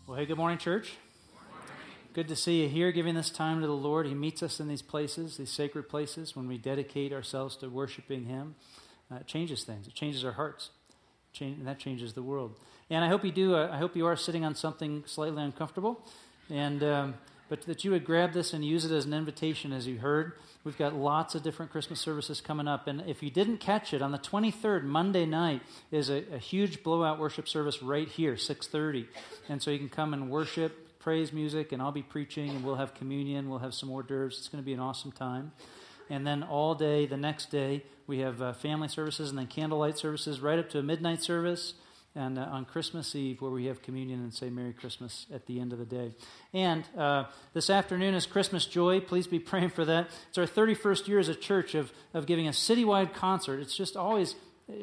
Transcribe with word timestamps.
Well, 0.07 0.17
hey, 0.17 0.25
good 0.25 0.37
morning, 0.37 0.57
church. 0.57 0.93
Good 2.13 2.27
to 2.27 2.35
see 2.35 2.63
you 2.63 2.69
here, 2.69 2.91
giving 2.91 3.13
this 3.13 3.29
time 3.29 3.61
to 3.61 3.67
the 3.67 3.73
Lord. 3.73 4.07
He 4.07 4.15
meets 4.15 4.41
us 4.41 4.59
in 4.59 4.67
these 4.67 4.81
places, 4.81 5.37
these 5.37 5.51
sacred 5.51 5.89
places, 5.89 6.35
when 6.35 6.47
we 6.47 6.57
dedicate 6.57 7.13
ourselves 7.13 7.55
to 7.57 7.69
worshiping 7.69 8.25
Him. 8.25 8.55
Uh, 9.11 9.17
it 9.17 9.27
changes 9.27 9.63
things, 9.63 9.85
it 9.85 9.93
changes 9.93 10.25
our 10.25 10.31
hearts 10.31 10.71
change, 11.33 11.57
and 11.57 11.67
that 11.67 11.79
changes 11.79 12.13
the 12.13 12.23
world. 12.23 12.57
And 12.89 13.03
I 13.03 13.07
hope 13.07 13.25
you 13.25 13.31
do. 13.31 13.55
Uh, 13.55 13.69
I 13.71 13.77
hope 13.77 13.95
you 13.95 14.05
are 14.05 14.15
sitting 14.15 14.45
on 14.45 14.55
something 14.55 15.03
slightly 15.05 15.41
uncomfortable, 15.41 16.01
and 16.49 16.83
um, 16.83 17.15
but 17.49 17.63
that 17.63 17.83
you 17.83 17.91
would 17.91 18.05
grab 18.05 18.33
this 18.33 18.53
and 18.53 18.63
use 18.63 18.85
it 18.85 18.91
as 18.91 19.05
an 19.05 19.13
invitation. 19.13 19.73
As 19.73 19.87
you 19.87 19.97
heard, 19.97 20.33
we've 20.63 20.77
got 20.77 20.93
lots 20.95 21.35
of 21.35 21.43
different 21.43 21.71
Christmas 21.71 21.99
services 21.99 22.39
coming 22.39 22.67
up, 22.67 22.87
and 22.87 23.01
if 23.07 23.23
you 23.23 23.29
didn't 23.29 23.57
catch 23.57 23.93
it, 23.93 24.01
on 24.01 24.11
the 24.11 24.19
23rd, 24.19 24.83
Monday 24.83 25.25
night, 25.25 25.61
is 25.91 26.09
a, 26.09 26.23
a 26.33 26.37
huge 26.37 26.83
blowout 26.83 27.19
worship 27.19 27.47
service 27.47 27.81
right 27.81 28.07
here, 28.07 28.33
6:30, 28.33 29.07
and 29.49 29.61
so 29.61 29.71
you 29.71 29.79
can 29.79 29.89
come 29.89 30.13
and 30.13 30.29
worship. 30.29 30.99
Praise 30.99 31.33
music, 31.33 31.73
and 31.73 31.81
I'll 31.81 31.91
be 31.91 32.03
preaching, 32.03 32.49
and 32.49 32.63
we'll 32.63 32.75
have 32.75 32.93
communion. 32.93 33.49
We'll 33.49 33.59
have 33.59 33.73
some 33.73 33.89
hors 33.89 34.03
d'oeuvres. 34.03 34.37
It's 34.37 34.47
going 34.47 34.63
to 34.63 34.65
be 34.65 34.73
an 34.73 34.79
awesome 34.79 35.11
time. 35.11 35.51
And 36.09 36.25
then 36.25 36.43
all 36.43 36.75
day, 36.75 37.05
the 37.05 37.17
next 37.17 37.51
day, 37.51 37.83
we 38.07 38.19
have 38.19 38.41
uh, 38.41 38.53
family 38.53 38.87
services 38.87 39.29
and 39.29 39.39
then 39.39 39.47
candlelight 39.47 39.97
services 39.97 40.41
right 40.41 40.59
up 40.59 40.69
to 40.71 40.79
a 40.79 40.83
midnight 40.83 41.23
service. 41.23 41.73
And 42.15 42.37
uh, 42.37 42.43
on 42.43 42.65
Christmas 42.65 43.15
Eve, 43.15 43.41
where 43.41 43.49
we 43.49 43.65
have 43.65 43.81
communion 43.81 44.19
and 44.19 44.31
say 44.31 44.51
Merry 44.51 44.73
Christmas 44.73 45.25
at 45.33 45.47
the 45.47 45.59
end 45.59 45.73
of 45.73 45.79
the 45.79 45.85
day. 45.85 46.13
And 46.53 46.83
uh, 46.95 47.25
this 47.53 47.71
afternoon 47.71 48.13
is 48.13 48.27
Christmas 48.27 48.67
Joy. 48.67 48.99
Please 48.99 49.25
be 49.25 49.39
praying 49.51 49.69
for 49.69 49.83
that. 49.85 50.09
It's 50.29 50.37
our 50.37 50.45
31st 50.45 51.07
year 51.07 51.19
as 51.19 51.27
a 51.27 51.35
church 51.35 51.73
of, 51.73 51.91
of 52.13 52.27
giving 52.27 52.47
a 52.47 52.51
citywide 52.51 53.13
concert. 53.13 53.61
It's 53.61 53.75
just 53.75 53.97
always 53.97 54.35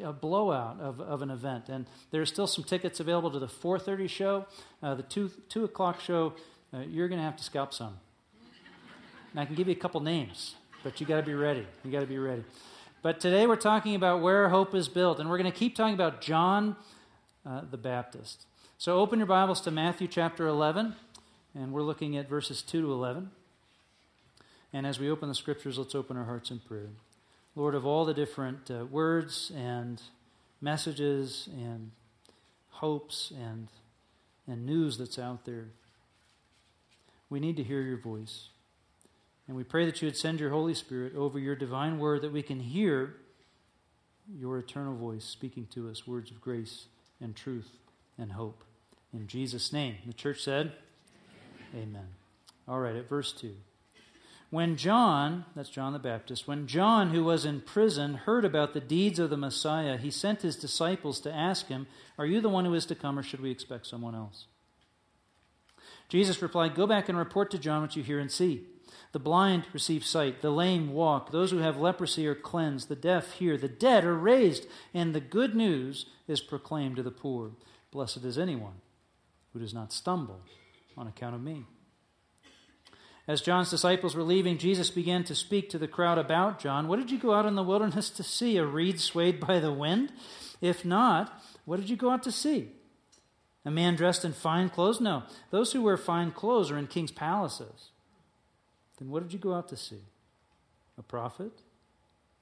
a 0.03 0.13
blowout 0.13 0.79
of, 0.79 0.99
of 0.99 1.21
an 1.21 1.31
event. 1.31 1.69
And 1.69 1.85
there 2.11 2.21
are 2.21 2.25
still 2.25 2.47
some 2.47 2.63
tickets 2.63 2.99
available 2.99 3.31
to 3.31 3.39
the 3.39 3.47
4.30 3.47 4.09
show. 4.09 4.45
Uh, 4.83 4.95
the 4.95 5.03
2, 5.03 5.31
2 5.49 5.63
o'clock 5.63 6.01
show, 6.01 6.33
uh, 6.73 6.79
you're 6.79 7.07
going 7.07 7.19
to 7.19 7.25
have 7.25 7.37
to 7.37 7.43
scalp 7.43 7.73
some. 7.73 7.97
And 9.31 9.39
I 9.39 9.45
can 9.45 9.55
give 9.55 9.67
you 9.67 9.73
a 9.73 9.79
couple 9.79 10.01
names, 10.01 10.55
but 10.83 10.99
you 10.99 11.07
got 11.07 11.17
to 11.17 11.25
be 11.25 11.33
ready. 11.33 11.65
You 11.83 11.91
got 11.91 12.01
to 12.01 12.07
be 12.07 12.17
ready. 12.17 12.43
But 13.01 13.19
today 13.19 13.47
we're 13.47 13.55
talking 13.55 13.95
about 13.95 14.21
where 14.21 14.49
hope 14.49 14.75
is 14.75 14.87
built, 14.87 15.19
and 15.19 15.29
we're 15.29 15.37
going 15.37 15.51
to 15.51 15.57
keep 15.57 15.75
talking 15.75 15.93
about 15.93 16.21
John 16.21 16.75
uh, 17.45 17.61
the 17.69 17.77
Baptist. 17.77 18.45
So 18.77 18.99
open 18.99 19.19
your 19.19 19.27
Bibles 19.27 19.61
to 19.61 19.71
Matthew 19.71 20.07
chapter 20.07 20.47
11, 20.47 20.95
and 21.55 21.73
we're 21.73 21.83
looking 21.83 22.17
at 22.17 22.29
verses 22.29 22.61
2 22.61 22.81
to 22.81 22.91
11. 22.91 23.31
And 24.73 24.87
as 24.87 24.99
we 24.99 25.09
open 25.09 25.29
the 25.29 25.35
scriptures, 25.35 25.77
let's 25.77 25.95
open 25.95 26.17
our 26.17 26.25
hearts 26.25 26.51
in 26.51 26.59
prayer. 26.59 26.89
Lord, 27.55 27.75
of 27.75 27.85
all 27.85 28.05
the 28.05 28.13
different 28.13 28.71
uh, 28.71 28.85
words 28.85 29.51
and 29.55 30.01
messages 30.61 31.49
and 31.51 31.91
hopes 32.69 33.31
and, 33.35 33.67
and 34.47 34.65
news 34.65 34.97
that's 34.97 35.19
out 35.19 35.45
there, 35.45 35.67
we 37.29 37.39
need 37.39 37.57
to 37.57 37.63
hear 37.63 37.81
your 37.81 37.97
voice. 37.97 38.49
And 39.47 39.57
we 39.57 39.63
pray 39.63 39.85
that 39.85 40.01
you 40.01 40.07
would 40.07 40.17
send 40.17 40.39
your 40.39 40.51
Holy 40.51 40.73
Spirit 40.73 41.15
over 41.15 41.39
your 41.39 41.55
divine 41.55 41.99
word 41.99 42.21
that 42.21 42.31
we 42.31 42.43
can 42.43 42.59
hear 42.59 43.15
your 44.37 44.57
eternal 44.57 44.95
voice 44.95 45.25
speaking 45.25 45.67
to 45.73 45.89
us 45.89 46.07
words 46.07 46.31
of 46.31 46.39
grace 46.39 46.85
and 47.19 47.35
truth 47.35 47.69
and 48.17 48.31
hope. 48.31 48.63
In 49.13 49.27
Jesus' 49.27 49.73
name. 49.73 49.95
The 50.05 50.13
church 50.13 50.41
said, 50.41 50.73
Amen. 51.73 51.89
Amen. 51.89 52.07
All 52.67 52.79
right, 52.79 52.95
at 52.95 53.09
verse 53.09 53.33
2. 53.33 53.53
When 54.51 54.75
John, 54.75 55.45
that's 55.55 55.69
John 55.69 55.93
the 55.93 55.99
Baptist, 55.99 56.45
when 56.45 56.67
John, 56.67 57.11
who 57.11 57.23
was 57.23 57.45
in 57.45 57.61
prison, 57.61 58.15
heard 58.15 58.43
about 58.43 58.73
the 58.73 58.81
deeds 58.81 59.17
of 59.17 59.29
the 59.29 59.37
Messiah, 59.37 59.97
he 59.97 60.11
sent 60.11 60.41
his 60.41 60.57
disciples 60.57 61.21
to 61.21 61.33
ask 61.33 61.67
him, 61.67 61.87
Are 62.17 62.25
you 62.25 62.41
the 62.41 62.49
one 62.49 62.65
who 62.65 62.73
is 62.73 62.85
to 62.87 62.95
come, 62.95 63.17
or 63.17 63.23
should 63.23 63.39
we 63.39 63.49
expect 63.49 63.87
someone 63.87 64.13
else? 64.13 64.45
Jesus 66.09 66.41
replied, 66.41 66.75
Go 66.75 66.85
back 66.85 67.07
and 67.07 67.17
report 67.17 67.49
to 67.51 67.57
John 67.57 67.81
what 67.81 67.95
you 67.95 68.03
hear 68.03 68.19
and 68.19 68.29
see. 68.29 68.65
The 69.11 69.19
blind 69.19 69.65
receive 69.73 70.05
sight, 70.05 70.41
the 70.41 70.51
lame 70.51 70.93
walk, 70.93 71.31
those 71.31 71.51
who 71.51 71.57
have 71.57 71.77
leprosy 71.77 72.25
are 72.27 72.35
cleansed, 72.35 72.87
the 72.87 72.95
deaf 72.95 73.33
hear, 73.33 73.57
the 73.57 73.67
dead 73.67 74.05
are 74.05 74.17
raised, 74.17 74.67
and 74.93 75.13
the 75.13 75.19
good 75.19 75.53
news 75.53 76.05
is 76.27 76.39
proclaimed 76.39 76.95
to 76.95 77.03
the 77.03 77.11
poor. 77.11 77.51
Blessed 77.91 78.23
is 78.23 78.37
anyone 78.37 78.75
who 79.51 79.59
does 79.59 79.73
not 79.73 79.91
stumble 79.91 80.39
on 80.97 81.07
account 81.07 81.35
of 81.35 81.41
me. 81.41 81.65
As 83.27 83.41
John's 83.41 83.69
disciples 83.69 84.15
were 84.15 84.23
leaving, 84.23 84.57
Jesus 84.57 84.89
began 84.89 85.23
to 85.25 85.35
speak 85.35 85.69
to 85.69 85.77
the 85.77 85.87
crowd 85.87 86.17
about 86.17 86.59
John. 86.59 86.87
What 86.87 86.99
did 86.99 87.11
you 87.11 87.19
go 87.19 87.33
out 87.33 87.45
in 87.45 87.55
the 87.55 87.63
wilderness 87.63 88.09
to 88.11 88.23
see? 88.23 88.57
A 88.57 88.65
reed 88.65 88.99
swayed 88.99 89.39
by 89.39 89.59
the 89.59 89.71
wind? 89.71 90.11
If 90.59 90.83
not, 90.85 91.41
what 91.65 91.79
did 91.79 91.89
you 91.89 91.97
go 91.97 92.09
out 92.09 92.23
to 92.23 92.31
see? 92.31 92.69
A 93.63 93.71
man 93.71 93.95
dressed 93.95 94.25
in 94.25 94.33
fine 94.33 94.69
clothes? 94.69 94.99
No. 94.99 95.23
Those 95.51 95.71
who 95.71 95.83
wear 95.83 95.97
fine 95.97 96.31
clothes 96.31 96.71
are 96.71 96.77
in 96.77 96.87
king's 96.87 97.11
palaces. 97.11 97.91
Then 99.01 99.09
what 99.09 99.23
did 99.23 99.33
you 99.33 99.39
go 99.39 99.55
out 99.55 99.67
to 99.69 99.75
see? 99.75 100.03
A 100.95 101.01
prophet? 101.01 101.51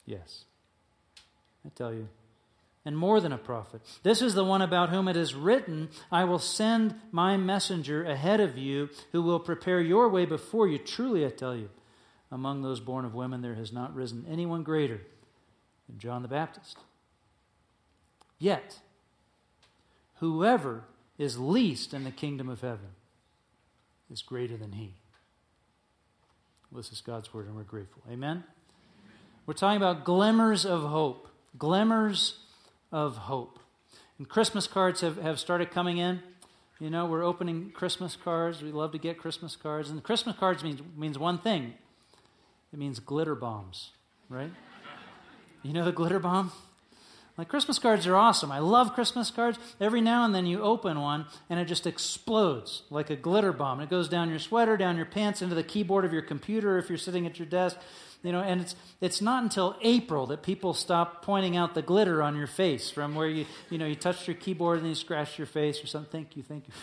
Yes. 0.06 0.44
I 1.66 1.70
tell 1.74 1.94
you. 1.94 2.10
And 2.84 2.98
more 2.98 3.22
than 3.22 3.32
a 3.32 3.38
prophet. 3.38 3.80
This 4.04 4.22
is 4.22 4.34
the 4.34 4.44
one 4.44 4.62
about 4.62 4.90
whom 4.90 5.08
it 5.08 5.16
is 5.16 5.34
written, 5.34 5.88
I 6.12 6.26
will 6.26 6.40
send 6.40 6.96
my 7.14 7.38
messenger 7.38 8.04
ahead 8.04 8.42
of 8.42 8.58
you 8.58 8.90
who 9.14 9.22
will 9.22 9.40
prepare 9.40 9.80
your 9.80 10.10
way 10.10 10.26
before 10.26 10.68
you. 10.68 10.78
Truly, 10.78 11.26
I 11.26 11.30
tell 11.30 11.56
you, 11.56 11.70
among 12.30 12.62
those 12.62 12.82
born 12.82 13.06
of 13.06 13.16
women, 13.16 13.42
there 13.42 13.56
has 13.56 13.72
not 13.72 13.96
risen 13.96 14.26
anyone 14.30 14.64
greater 14.64 15.00
than 15.88 15.98
John 15.98 16.24
the 16.24 16.28
Baptist. 16.28 16.78
Yet, 18.38 18.80
whoever 20.16 20.84
is 21.18 21.38
least 21.38 21.94
in 21.94 22.04
the 22.04 22.12
kingdom 22.12 22.50
of 22.50 22.60
heaven 22.60 22.90
is 24.12 24.22
greater 24.22 24.58
than 24.58 24.74
he. 24.74 24.96
This 26.72 26.92
is 26.92 27.02
God's 27.02 27.34
word, 27.34 27.48
and 27.48 27.56
we're 27.56 27.64
grateful. 27.64 28.04
Amen? 28.12 28.44
We're 29.48 29.56
talking 29.56 29.78
about 29.78 30.06
glimmers 30.06 30.66
of 30.66 30.84
hope. 30.84 31.28
Glimmers 31.58 32.36
of 32.92 33.18
hope. 33.18 33.60
And 34.20 34.30
Christmas 34.30 34.68
cards 34.68 35.02
have, 35.02 35.18
have 35.18 35.40
started 35.40 35.72
coming 35.72 35.98
in. 35.98 36.22
You 36.80 36.92
know, 36.92 37.08
we're 37.08 37.24
opening 37.24 37.72
Christmas 37.72 38.16
cards. 38.16 38.62
We 38.62 38.72
love 38.72 38.92
to 38.92 39.00
get 39.00 39.18
Christmas 39.18 39.56
cards. 39.56 39.90
And 39.90 40.04
Christmas 40.04 40.36
cards 40.38 40.64
means, 40.64 40.82
means 40.96 41.18
one 41.18 41.40
thing 41.40 41.74
it 42.72 42.78
means 42.78 43.00
glitter 43.00 43.34
bombs, 43.34 43.90
right? 44.30 44.52
You 45.64 45.74
know 45.74 45.84
the 45.84 45.92
glitter 45.92 46.20
bomb? 46.20 46.52
Like 47.40 47.48
Christmas 47.48 47.80
cards 47.80 48.06
are 48.06 48.18
awesome. 48.18 48.52
I 48.52 48.60
love 48.60 48.94
Christmas 48.94 49.32
cards. 49.32 49.58
Every 49.80 50.02
now 50.02 50.26
and 50.26 50.36
then 50.36 50.46
you 50.46 50.62
open 50.62 51.00
one 51.00 51.26
and 51.50 51.58
it 51.58 51.70
just 51.70 51.88
explodes 51.88 52.84
like 52.90 53.10
a 53.10 53.16
glitter 53.16 53.54
bomb. 53.54 53.80
It 53.80 53.90
goes 53.90 54.10
down 54.10 54.30
your 54.30 54.40
sweater, 54.40 54.76
down 54.76 54.98
your 54.98 55.06
pants, 55.06 55.42
into 55.42 55.56
the 55.56 55.64
keyboard 55.64 56.04
of 56.04 56.12
your 56.12 56.22
computer 56.22 56.78
if 56.78 56.90
you're 56.90 56.98
sitting 56.98 57.26
at 57.26 57.40
your 57.40 57.46
desk. 57.46 57.78
You 58.24 58.34
know, 58.34 58.42
and 58.42 58.60
it's 58.60 58.76
it's 59.00 59.22
not 59.22 59.42
until 59.42 59.78
April 59.82 60.26
that 60.26 60.44
people 60.44 60.74
stop 60.74 61.24
pointing 61.24 61.56
out 61.56 61.76
the 61.76 61.82
glitter 61.82 62.22
on 62.22 62.36
your 62.36 62.46
face 62.46 62.92
from 62.92 63.16
where 63.16 63.30
you 63.30 63.46
you 63.70 63.78
know 63.78 63.86
you 63.86 63.96
touched 63.96 64.28
your 64.28 64.36
keyboard 64.36 64.80
and 64.80 64.90
you 64.90 64.94
scratched 64.94 65.38
your 65.38 65.48
face 65.48 65.82
or 65.82 65.88
something. 65.88 66.12
Thank 66.12 66.36
you, 66.36 66.44
thank 66.44 66.68
you. 66.68 66.74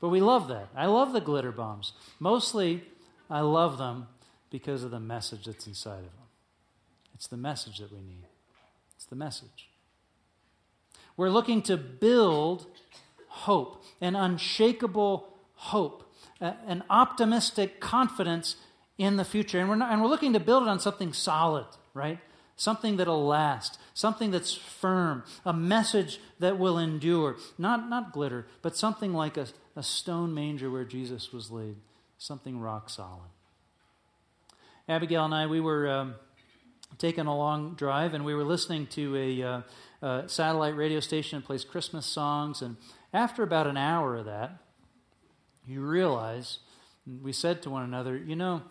But 0.00 0.10
we 0.10 0.20
love 0.20 0.46
that. 0.46 0.68
I 0.76 0.86
love 0.86 1.12
the 1.12 1.20
glitter 1.20 1.50
bombs. 1.50 1.92
Mostly, 2.20 2.84
I 3.28 3.40
love 3.40 3.78
them 3.78 4.06
because 4.48 4.84
of 4.84 4.92
the 4.92 5.00
message 5.00 5.46
that's 5.46 5.66
inside 5.66 6.04
of 6.04 6.14
them. 6.14 6.28
It's 7.16 7.26
the 7.26 7.36
message 7.36 7.78
that 7.78 7.90
we 7.90 7.98
need. 7.98 8.26
It's 8.94 9.06
the 9.06 9.16
message. 9.16 9.67
We're 11.18 11.30
looking 11.30 11.62
to 11.62 11.76
build 11.76 12.66
hope, 13.26 13.82
an 14.00 14.14
unshakable 14.14 15.28
hope, 15.54 16.10
an 16.40 16.84
optimistic 16.88 17.80
confidence 17.80 18.54
in 18.98 19.16
the 19.16 19.24
future. 19.24 19.58
And 19.58 19.68
we're, 19.68 19.74
not, 19.74 19.92
and 19.92 20.00
we're 20.00 20.08
looking 20.08 20.32
to 20.34 20.40
build 20.40 20.62
it 20.62 20.68
on 20.68 20.78
something 20.78 21.12
solid, 21.12 21.66
right? 21.92 22.20
Something 22.54 22.98
that'll 22.98 23.26
last, 23.26 23.80
something 23.94 24.30
that's 24.30 24.54
firm, 24.54 25.24
a 25.44 25.52
message 25.52 26.20
that 26.38 26.56
will 26.56 26.78
endure. 26.78 27.36
Not, 27.58 27.90
not 27.90 28.12
glitter, 28.12 28.46
but 28.62 28.76
something 28.76 29.12
like 29.12 29.36
a, 29.36 29.48
a 29.74 29.82
stone 29.82 30.32
manger 30.32 30.70
where 30.70 30.84
Jesus 30.84 31.32
was 31.32 31.50
laid, 31.50 31.76
something 32.16 32.60
rock 32.60 32.90
solid. 32.90 33.30
Abigail 34.88 35.24
and 35.24 35.34
I, 35.34 35.46
we 35.48 35.60
were 35.60 35.88
um, 35.90 36.14
taking 36.96 37.26
a 37.26 37.36
long 37.36 37.74
drive 37.74 38.14
and 38.14 38.24
we 38.24 38.34
were 38.34 38.44
listening 38.44 38.86
to 38.88 39.16
a. 39.16 39.42
Uh, 39.42 39.60
uh, 40.02 40.26
satellite 40.28 40.76
radio 40.76 41.00
station 41.00 41.40
that 41.40 41.46
plays 41.46 41.64
Christmas 41.64 42.06
songs. 42.06 42.62
And 42.62 42.76
after 43.12 43.42
about 43.42 43.66
an 43.66 43.76
hour 43.76 44.16
of 44.16 44.26
that, 44.26 44.58
you 45.66 45.80
realize, 45.80 46.58
we 47.22 47.32
said 47.32 47.62
to 47.62 47.70
one 47.70 47.82
another, 47.82 48.16
you 48.16 48.36
know, 48.36 48.62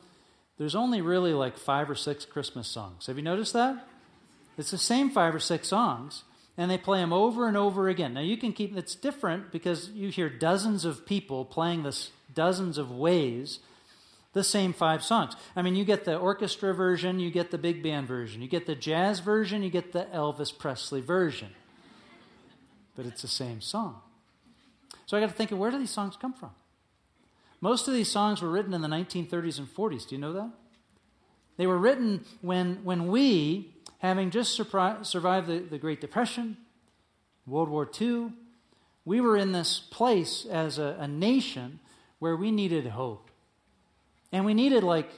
there's 0.58 0.76
only 0.76 1.02
really 1.02 1.34
like 1.34 1.58
five 1.58 1.90
or 1.90 1.96
six 1.96 2.26
Christmas 2.26 2.68
songs. 2.68 3.08
Have 3.08 3.18
you 3.18 3.24
noticed 3.24 3.54
that? 3.54 3.88
It's 4.58 4.72
the 4.72 4.78
same 4.78 5.10
five 5.10 5.36
or 5.36 5.40
six 5.40 5.68
songs. 5.68 6.24
and 6.58 6.72
they 6.72 6.78
play 6.78 7.00
them 7.00 7.14
over 7.14 7.48
and 7.48 7.56
over 7.56 7.88
again. 7.88 8.16
Now, 8.16 8.22
you 8.22 8.36
can 8.36 8.52
keep, 8.52 8.76
it's 8.76 8.96
different 8.96 9.52
because 9.52 9.92
you 9.92 10.10
hear 10.10 10.28
dozens 10.28 10.86
of 10.86 11.06
people 11.06 11.46
playing 11.46 11.84
this 11.84 12.12
dozens 12.34 12.80
of 12.80 12.90
ways 12.90 13.60
the 14.38 14.44
same 14.44 14.72
five 14.72 15.04
songs. 15.04 15.36
I 15.56 15.62
mean, 15.62 15.76
you 15.76 15.84
get 15.84 16.06
the 16.06 16.16
orchestra 16.18 16.74
version, 16.74 17.20
you 17.20 17.30
get 17.30 17.52
the 17.52 17.58
big 17.58 17.84
band 17.84 18.08
version, 18.08 18.42
you 18.42 18.48
get 18.48 18.66
the 18.66 18.76
jazz 18.76 19.20
version, 19.20 19.64
you 19.64 19.70
get 19.70 19.92
the 19.92 20.06
Elvis 20.14 20.58
Presley 20.58 21.02
version. 21.02 21.50
But 22.96 23.06
it's 23.06 23.22
the 23.22 23.28
same 23.28 23.60
song. 23.60 24.02
So 25.06 25.18
I 25.18 25.20
got 25.20 25.30
to 25.30 25.36
think 25.36 25.52
of 25.52 25.58
where 25.58 25.72
do 25.72 25.78
these 25.78 25.92
songs 25.92 26.16
come 26.16 26.34
from? 26.34 26.52
Most 27.60 27.88
of 27.88 27.94
these 27.94 28.10
songs 28.10 28.42
were 28.42 28.50
written 28.50 28.74
in 28.74 28.82
the 28.82 28.88
1930s 28.88 29.58
and 29.58 29.68
40s. 29.68 30.08
Do 30.08 30.16
you 30.16 30.22
know 30.22 30.34
that? 30.34 30.52
They 31.58 31.66
were 31.66 31.78
written 31.78 32.24
when, 32.42 32.84
when 32.84 33.08
we, 33.08 33.74
having 34.00 34.30
just 34.30 34.54
survived 34.54 35.48
the, 35.48 35.60
the 35.70 35.80
Great 35.80 36.00
Depression, 36.00 36.58
World 37.48 37.70
War 37.70 37.90
II, 38.00 38.32
we 39.06 39.22
were 39.22 39.38
in 39.38 39.54
this 39.54 39.80
place 39.80 40.46
as 40.46 40.78
a, 40.78 40.98
a 41.00 41.08
nation 41.08 41.80
where 42.20 42.36
we 42.36 42.52
needed 42.52 42.88
hope. 42.88 43.32
And 44.32 44.46
we 44.46 44.54
needed, 44.54 44.84
like, 44.84 45.10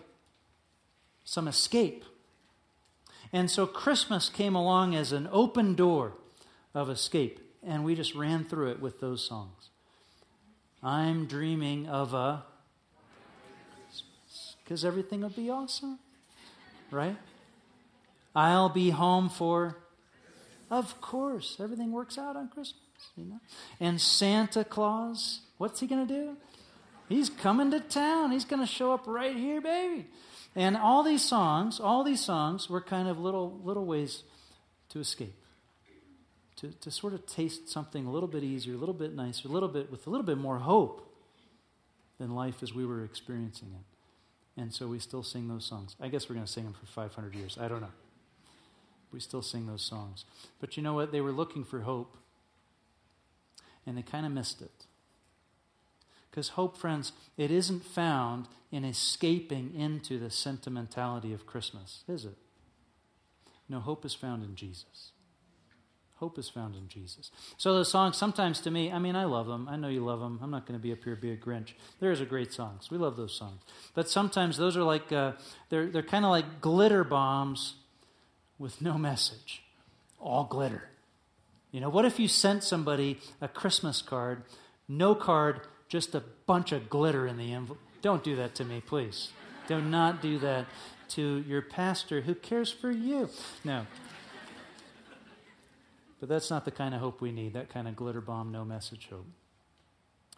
some 1.23 1.47
escape. 1.47 2.03
And 3.31 3.50
so 3.50 3.67
Christmas 3.67 4.29
came 4.29 4.56
along 4.56 4.95
as 4.95 5.11
an 5.11 5.29
open 5.31 5.75
door 5.75 6.13
of 6.73 6.89
escape, 6.89 7.39
and 7.65 7.83
we 7.83 7.95
just 7.95 8.15
ran 8.15 8.44
through 8.44 8.71
it 8.71 8.79
with 8.79 9.00
those 9.00 9.27
songs. 9.27 9.69
I'm 10.81 11.25
dreaming 11.25 11.88
of 11.88 12.13
a 12.13 12.44
because 14.63 14.85
everything 14.85 15.21
will 15.21 15.29
be 15.29 15.50
awesome, 15.50 15.97
right? 16.91 17.17
I'll 18.35 18.69
be 18.69 18.91
home 18.91 19.27
for, 19.27 19.77
of 20.69 21.01
course, 21.01 21.57
everything 21.59 21.91
works 21.91 22.19
out 22.19 22.35
on 22.35 22.50
Christmas, 22.50 22.79
you 23.17 23.25
know. 23.25 23.39
And 23.79 24.00
Santa 24.00 24.63
Claus, 24.63 25.41
what's 25.57 25.79
he 25.79 25.88
going 25.88 26.07
to 26.07 26.13
do? 26.13 26.38
He's 27.09 27.29
coming 27.29 27.71
to 27.71 27.79
town. 27.79 28.31
He's 28.31 28.45
going 28.45 28.61
to 28.61 28.71
show 28.71 28.94
up 28.94 29.07
right 29.07 29.35
here, 29.35 29.59
baby. 29.59 30.06
And 30.56 30.77
all 30.77 31.03
these 31.03 31.23
songs, 31.23 31.79
all 31.79 32.03
these 32.03 32.23
songs 32.23 32.69
were 32.69 32.81
kind 32.81 33.07
of 33.07 33.19
little 33.19 33.59
little 33.63 33.85
ways 33.85 34.23
to 34.89 35.00
escape. 35.00 35.35
To, 36.57 36.71
to 36.71 36.91
sort 36.91 37.13
of 37.13 37.25
taste 37.25 37.69
something 37.69 38.06
a 38.06 38.11
little 38.11 38.27
bit 38.27 38.44
easier, 38.44 38.75
a 38.75 38.77
little 38.77 38.94
bit 38.94 39.15
nicer, 39.15 39.47
a 39.47 39.51
little 39.51 39.69
bit 39.69 39.89
with 39.89 40.06
a 40.07 40.09
little 40.09 40.25
bit 40.25 40.38
more 40.38 40.59
hope 40.59 41.09
than 42.19 42.35
life 42.35 42.61
as 42.61 42.73
we 42.73 42.85
were 42.85 43.03
experiencing 43.03 43.69
it. 43.69 44.61
And 44.61 44.73
so 44.73 44.88
we 44.88 45.00
still 45.00 45.23
sing 45.23 45.47
those 45.47 45.65
songs. 45.65 45.95
I 46.01 46.09
guess 46.09 46.27
we're 46.27 46.35
going 46.35 46.45
to 46.45 46.51
sing 46.51 46.65
them 46.65 46.73
for 46.73 46.85
500 46.85 47.33
years. 47.33 47.57
I 47.59 47.69
don't 47.69 47.79
know. 47.79 47.94
We 49.11 49.21
still 49.21 49.41
sing 49.41 49.67
those 49.67 49.81
songs. 49.81 50.25
But 50.59 50.75
you 50.75 50.83
know 50.83 50.94
what? 50.94 51.13
They 51.13 51.21
were 51.21 51.31
looking 51.31 51.63
for 51.63 51.79
hope, 51.79 52.17
and 53.85 53.97
they 53.97 54.01
kind 54.01 54.25
of 54.25 54.33
missed 54.33 54.61
it. 54.61 54.85
Because 56.39 56.51
hope, 56.51 56.77
friends, 56.77 57.12
it 57.36 57.51
isn't 57.51 57.83
found 57.83 58.47
in 58.71 58.86
escaping 58.86 59.75
into 59.75 60.18
the 60.18 60.30
sentimentality 60.30 61.33
of 61.33 61.45
Christmas, 61.45 62.06
is 62.07 62.24
it? 62.24 62.38
No, 63.68 63.81
hope 63.81 64.06
is 64.06 64.13
found 64.13 64.45
in 64.45 64.56
Jesus. 64.56 65.12
Hope 66.15 66.39
is 66.39 66.47
found 66.47 66.75
in 66.75 66.88
Jesus. 66.88 67.30
So 67.57 67.74
those 67.74 67.91
songs, 67.91 68.15
sometimes 68.15 68.62
to 68.62 68.71
me, 68.71 68.89
I 68.89 69.00
mean, 69.00 69.18
I 69.18 69.25
love 69.25 69.47
them. 69.47 69.68
I 69.68 69.75
know 69.75 69.89
you 69.89 70.00
love 70.00 70.21
them. 70.21 70.39
I'm 70.41 70.50
not 70.50 70.65
going 70.65 70.80
to 70.80 70.81
be 70.81 70.94
up 70.94 71.03
here 71.03 71.18
be 71.18 71.31
a 71.31 71.36
Grinch. 71.36 71.74
There's 72.00 72.21
a 72.21 72.25
great 72.25 72.53
songs. 72.53 72.89
We 72.89 72.97
love 72.97 73.18
those 73.18 73.35
songs. 73.35 73.62
But 73.94 74.09
sometimes 74.09 74.56
those 74.56 74.77
are 74.77 74.83
like 74.83 75.12
uh, 75.12 75.33
they're 75.68 75.88
they're 75.88 76.01
kind 76.01 76.24
of 76.24 76.31
like 76.31 76.62
glitter 76.62 77.03
bombs 77.03 77.75
with 78.57 78.81
no 78.81 78.97
message, 78.97 79.62
all 80.21 80.45
glitter. 80.45 80.83
You 81.74 81.81
know, 81.81 81.89
what 81.89 82.06
if 82.06 82.18
you 82.18 82.30
sent 82.30 82.63
somebody 82.63 83.19
a 83.42 83.50
Christmas 83.50 84.01
card, 84.01 84.44
no 84.88 85.15
card, 85.15 85.68
just 85.89 86.15
a 86.15 86.24
bunch 86.45 86.71
of 86.71 86.89
glitter 86.89 87.27
in 87.27 87.38
the 87.38 87.51
envelope. 87.51 87.81
Don't 88.01 88.24
do 88.24 88.36
that 88.38 88.56
to 88.56 88.65
me, 88.65 88.81
please. 88.86 89.31
Do 89.68 89.81
not 89.81 90.21
do 90.21 90.39
that 90.39 90.68
to 91.09 91.44
your 91.47 91.62
pastor 91.62 92.21
who 92.21 92.36
cares 92.36 92.71
for 92.71 92.91
you. 92.91 93.30
No. 93.63 93.86
But 96.19 96.30
that's 96.30 96.50
not 96.50 96.65
the 96.65 96.71
kind 96.71 96.94
of 96.94 97.01
hope 97.01 97.21
we 97.21 97.31
need, 97.31 97.53
that 97.53 97.69
kind 97.69 97.88
of 97.88 97.95
glitter 97.95 98.21
bomb, 98.21 98.51
no 98.51 98.63
message 98.63 99.07
hope. 99.09 99.27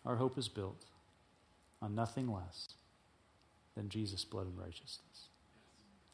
Our 0.06 0.15
hope 0.15 0.38
is 0.38 0.48
built 0.48 0.86
on 1.81 1.94
nothing 1.95 2.31
less 2.31 2.69
than 3.75 3.89
Jesus' 3.89 4.24
blood 4.25 4.47
and 4.47 4.57
righteousness. 4.57 5.27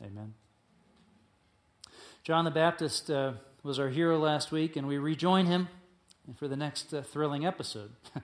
Amen. 0.02 0.34
John 2.24 2.46
the 2.46 2.52
Baptist 2.52 3.10
uh, 3.10 3.34
was 3.64 3.80
our 3.80 3.90
hero 3.90 4.20
last 4.20 4.52
week, 4.52 4.76
and 4.76 4.88
we 4.88 4.98
rejoin 4.98 5.46
him 5.46 5.70
for 6.38 6.48
the 6.48 6.58
next 6.58 6.94
uh, 6.94 7.02
thrilling 7.02 7.46
episode. 7.46 7.92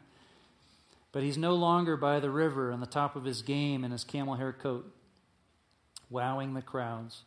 But 1.14 1.24
he's 1.24 1.38
no 1.38 1.56
longer 1.56 1.96
by 1.96 2.20
the 2.20 2.30
river 2.30 2.74
on 2.74 2.82
the 2.82 2.86
top 2.86 3.16
of 3.16 3.24
his 3.24 3.42
game 3.42 3.86
in 3.86 3.92
his 3.92 4.04
camel 4.04 4.36
hair 4.36 4.52
coat, 4.52 4.92
wowing 6.10 6.54
the 6.54 6.62
crowds. 6.62 7.22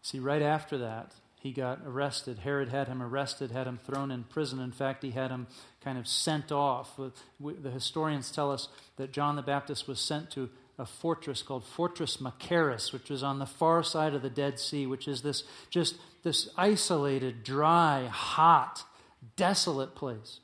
See, 0.00 0.18
right 0.18 0.40
after 0.40 0.78
that, 0.78 1.12
he 1.40 1.52
got 1.52 1.80
arrested. 1.84 2.38
Herod 2.38 2.68
had 2.68 2.86
him 2.86 3.02
arrested, 3.02 3.50
had 3.50 3.66
him 3.66 3.80
thrown 3.84 4.10
in 4.10 4.24
prison. 4.24 4.60
In 4.60 4.72
fact, 4.72 5.02
he 5.02 5.10
had 5.10 5.30
him 5.30 5.48
kind 5.82 5.98
of 5.98 6.06
sent 6.06 6.52
off. 6.52 6.98
The 7.40 7.70
historians 7.70 8.30
tell 8.30 8.50
us 8.50 8.68
that 8.96 9.12
John 9.12 9.36
the 9.36 9.42
Baptist 9.42 9.88
was 9.88 10.00
sent 10.00 10.30
to 10.32 10.48
a 10.78 10.86
fortress 10.86 11.42
called 11.42 11.64
Fortress 11.64 12.18
Machaerus, 12.18 12.92
which 12.92 13.10
was 13.10 13.22
on 13.22 13.38
the 13.38 13.46
far 13.46 13.82
side 13.82 14.14
of 14.14 14.22
the 14.22 14.30
Dead 14.30 14.58
Sea, 14.58 14.86
which 14.86 15.08
is 15.08 15.22
this 15.22 15.44
just 15.68 15.96
this 16.22 16.48
isolated, 16.56 17.42
dry, 17.42 18.06
hot, 18.06 18.84
desolate 19.36 19.94
place. 19.94 20.40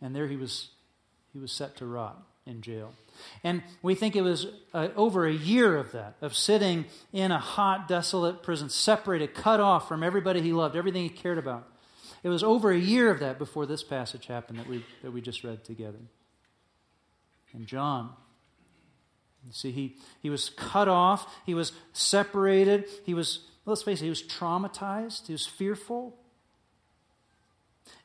And 0.00 0.14
there 0.14 0.28
he 0.28 0.36
was 0.36 0.68
he 1.32 1.38
was 1.38 1.52
set 1.52 1.76
to 1.78 1.86
rot 1.86 2.22
in 2.46 2.60
jail. 2.60 2.92
And 3.44 3.62
we 3.82 3.94
think 3.94 4.16
it 4.16 4.22
was 4.22 4.46
uh, 4.74 4.88
over 4.96 5.26
a 5.26 5.32
year 5.32 5.76
of 5.76 5.92
that, 5.92 6.16
of 6.20 6.34
sitting 6.34 6.86
in 7.12 7.30
a 7.30 7.38
hot, 7.38 7.88
desolate 7.88 8.42
prison, 8.42 8.68
separated, 8.68 9.34
cut 9.34 9.60
off 9.60 9.88
from 9.88 10.02
everybody 10.02 10.40
he 10.40 10.52
loved, 10.52 10.76
everything 10.76 11.02
he 11.02 11.08
cared 11.08 11.38
about. 11.38 11.68
It 12.22 12.28
was 12.28 12.42
over 12.42 12.70
a 12.70 12.78
year 12.78 13.10
of 13.10 13.20
that 13.20 13.38
before 13.38 13.66
this 13.66 13.82
passage 13.82 14.26
happened 14.26 14.58
that 14.58 14.68
we, 14.68 14.84
that 15.02 15.12
we 15.12 15.20
just 15.20 15.44
read 15.44 15.64
together. 15.64 15.98
And 17.52 17.66
John, 17.66 18.10
you 19.46 19.52
see, 19.52 19.72
he, 19.72 19.96
he 20.20 20.30
was 20.30 20.50
cut 20.50 20.88
off, 20.88 21.32
he 21.44 21.54
was 21.54 21.72
separated, 21.92 22.88
he 23.04 23.12
was, 23.12 23.40
let's 23.66 23.82
face 23.82 24.00
it, 24.00 24.04
he 24.04 24.10
was 24.10 24.22
traumatized, 24.22 25.26
he 25.26 25.32
was 25.32 25.46
fearful. 25.46 26.16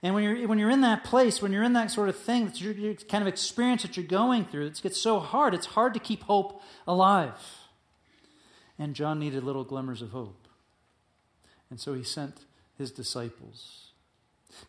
And 0.04 0.14
when 0.14 0.24
you're, 0.24 0.48
when 0.48 0.60
you're 0.60 0.70
in 0.70 0.82
that 0.82 1.04
place, 1.04 1.42
when 1.42 1.52
you're 1.52 1.64
in 1.64 1.74
that 1.74 1.90
sort 1.92 2.10
of 2.10 2.18
thing, 2.18 2.46
that 2.46 2.62
your, 2.62 2.74
your 2.74 2.94
kind 2.94 3.22
of 3.22 3.28
experience 3.28 3.82
that 3.82 3.98
you're 3.98 4.06
going 4.06 4.46
through, 4.46 4.68
it 4.68 4.80
gets 4.82 5.00
so 5.00 5.20
hard, 5.20 5.54
it's 5.54 5.66
hard 5.68 5.94
to 5.96 6.00
keep 6.00 6.24
hope 6.24 6.62
alive. 6.88 7.34
And 8.78 8.94
John 8.94 9.20
needed 9.20 9.44
little 9.44 9.64
glimmers 9.64 10.02
of 10.02 10.12
hope. 10.12 10.48
And 11.70 11.80
so 11.80 11.94
he 11.94 12.04
sent 12.04 12.46
his 12.78 12.92
disciples. 12.92 13.92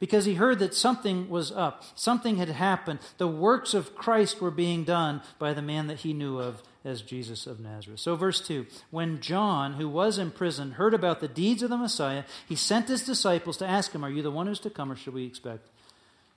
Because 0.01 0.25
he 0.25 0.35
heard 0.35 0.59
that 0.59 0.75
something 0.75 1.29
was 1.29 1.53
up, 1.53 1.85
something 1.95 2.37
had 2.37 2.49
happened. 2.49 2.99
The 3.19 3.29
works 3.29 3.75
of 3.75 3.95
Christ 3.95 4.41
were 4.41 4.51
being 4.51 4.85
done 4.85 5.23
by 5.39 5.53
the 5.53 5.63
man 5.63 5.87
that 5.87 6.01
he 6.01 6.13
knew 6.13 6.39
of 6.39 6.63
as 6.89 7.03
Jesus 7.03 7.47
of 7.47 7.61
Nazareth. 7.61 8.01
So, 8.01 8.17
verse 8.17 8.41
2 8.47 8.67
When 8.91 9.21
John, 9.21 9.75
who 9.75 9.89
was 9.89 10.19
in 10.19 10.31
prison, 10.31 10.73
heard 10.73 10.95
about 10.95 11.21
the 11.21 11.29
deeds 11.29 11.63
of 11.63 11.71
the 11.71 11.77
Messiah, 11.77 12.25
he 12.49 12.57
sent 12.57 12.89
his 12.89 13.05
disciples 13.05 13.59
to 13.59 13.67
ask 13.67 13.93
him, 13.93 14.05
Are 14.05 14.11
you 14.11 14.23
the 14.23 14.31
one 14.31 14.47
who's 14.47 14.61
to 14.61 14.71
come, 14.71 14.91
or 14.91 14.97
should 14.97 15.15
we 15.15 15.27
expect 15.27 15.69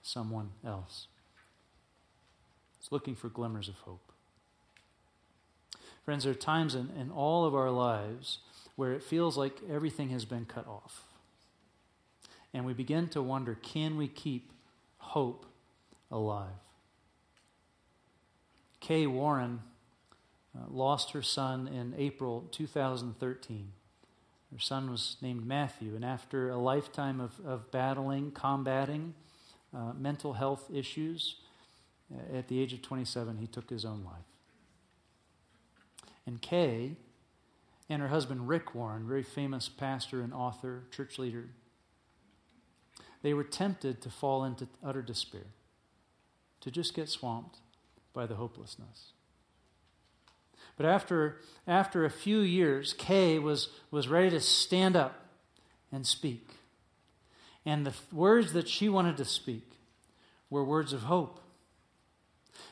someone 0.01 0.51
else? 0.65 1.08
It's 2.79 2.91
looking 2.91 3.15
for 3.15 3.29
glimmers 3.29 3.70
of 3.70 3.75
hope. 3.75 4.12
Friends, 6.03 6.25
there 6.25 6.31
are 6.31 6.36
times 6.36 6.75
in, 6.75 6.89
in 7.00 7.12
all 7.12 7.46
of 7.46 7.55
our 7.55 7.72
lives 7.72 8.39
where 8.75 8.93
it 8.93 9.03
feels 9.03 9.38
like 9.38 9.58
everything 9.70 10.10
has 10.10 10.25
been 10.25 10.46
cut 10.46 10.67
off. 10.67 11.03
And 12.53 12.65
we 12.65 12.74
begin 12.74 13.08
to 13.10 13.22
wonder 13.22 13.58
can 13.62 13.98
we 13.98 14.08
keep 14.08 14.51
hope 14.98 15.46
alive? 16.12 16.50
Kay 18.79 19.05
Warren 19.05 19.62
uh, 20.55 20.65
lost 20.70 21.12
her 21.12 21.22
son 21.22 21.67
in 21.67 21.93
April 21.98 22.48
2013. 22.51 23.72
Her 24.51 24.60
son 24.60 24.91
was 24.91 25.15
named 25.22 25.46
Matthew, 25.46 25.96
and 25.96 26.03
after 26.03 26.50
a 26.50 26.58
lifetime 26.58 27.22
of, 27.22 27.39
of 27.46 27.72
battling, 27.72 28.31
combating 28.31 29.13
uh, 29.74 29.93
mental 29.93 30.34
health 30.34 30.70
issues, 30.74 31.38
uh, 32.13 32.38
at 32.38 32.48
the 32.50 32.60
age 32.60 32.74
of 32.74 32.81
27, 32.81 33.38
he 33.38 33.48
took 33.48 33.70
his 33.70 33.86
own 33.86 34.03
life. 34.03 34.25
And 36.25 36.41
Kay 36.41 36.98
and 37.89 38.01
her 38.01 38.10
husband 38.10 38.48
Rick 38.48 38.75
Warren, 38.75 39.08
very 39.08 39.24
famous 39.24 39.70
pastor 39.70 40.22
and 40.22 40.34
author, 40.34 40.84
church 40.91 41.17
leader, 41.17 41.46
they 43.22 43.34
were 43.34 43.43
tempted 43.43 44.01
to 44.01 44.10
fall 44.10 44.43
into 44.43 44.67
utter 44.84 45.01
despair, 45.01 45.48
to 46.60 46.72
just 46.72 46.93
get 46.93 47.08
swamped 47.08 47.60
by 48.13 48.25
the 48.25 48.36
hopelessness. 48.36 49.13
But 50.78 50.86
after, 50.86 51.38
after 51.68 52.06
a 52.06 52.10
few 52.10 52.40
years, 52.40 52.94
Kay 52.94 53.40
was, 53.40 53.70
was 53.92 54.08
ready 54.08 54.30
to 54.32 54.40
stand 54.40 54.96
up 54.96 55.25
and 55.92 56.06
speak. 56.06 56.48
And 57.66 57.86
the 57.86 57.94
words 58.12 58.54
that 58.54 58.68
she 58.68 58.90
wanted 58.90 59.18
to 59.18 59.25
speak 59.25 59.70
were 60.50 60.63
words 60.63 60.94
of 60.94 61.04
hope. 61.04 61.40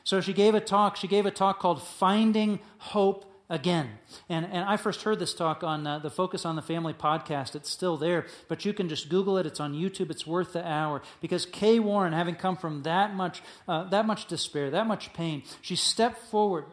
So 0.04 0.20
she 0.20 0.32
gave 0.32 0.54
a 0.54 0.60
talk. 0.60 0.96
She 0.96 1.08
gave 1.08 1.26
a 1.26 1.30
talk 1.30 1.58
called 1.60 1.82
Finding 1.82 2.60
Hope 2.78 3.26
Again. 3.48 3.88
And, 4.28 4.46
and 4.46 4.64
I 4.64 4.76
first 4.76 5.02
heard 5.02 5.18
this 5.18 5.34
talk 5.34 5.64
on 5.64 5.84
uh, 5.84 5.98
the 5.98 6.10
Focus 6.10 6.44
on 6.44 6.54
the 6.54 6.62
Family 6.62 6.92
podcast. 6.92 7.56
It's 7.56 7.68
still 7.68 7.96
there, 7.96 8.26
but 8.46 8.64
you 8.64 8.72
can 8.72 8.88
just 8.88 9.08
Google 9.08 9.38
it. 9.38 9.46
It's 9.46 9.58
on 9.58 9.74
YouTube. 9.74 10.10
It's 10.10 10.24
worth 10.24 10.52
the 10.52 10.64
hour. 10.66 11.02
Because 11.20 11.46
Kay 11.46 11.80
Warren, 11.80 12.12
having 12.12 12.36
come 12.36 12.56
from 12.56 12.84
that 12.84 13.14
much, 13.14 13.42
uh, 13.66 13.84
that 13.84 14.06
much 14.06 14.26
despair, 14.26 14.70
that 14.70 14.86
much 14.86 15.12
pain, 15.12 15.42
she 15.60 15.74
stepped 15.74 16.22
forward 16.26 16.64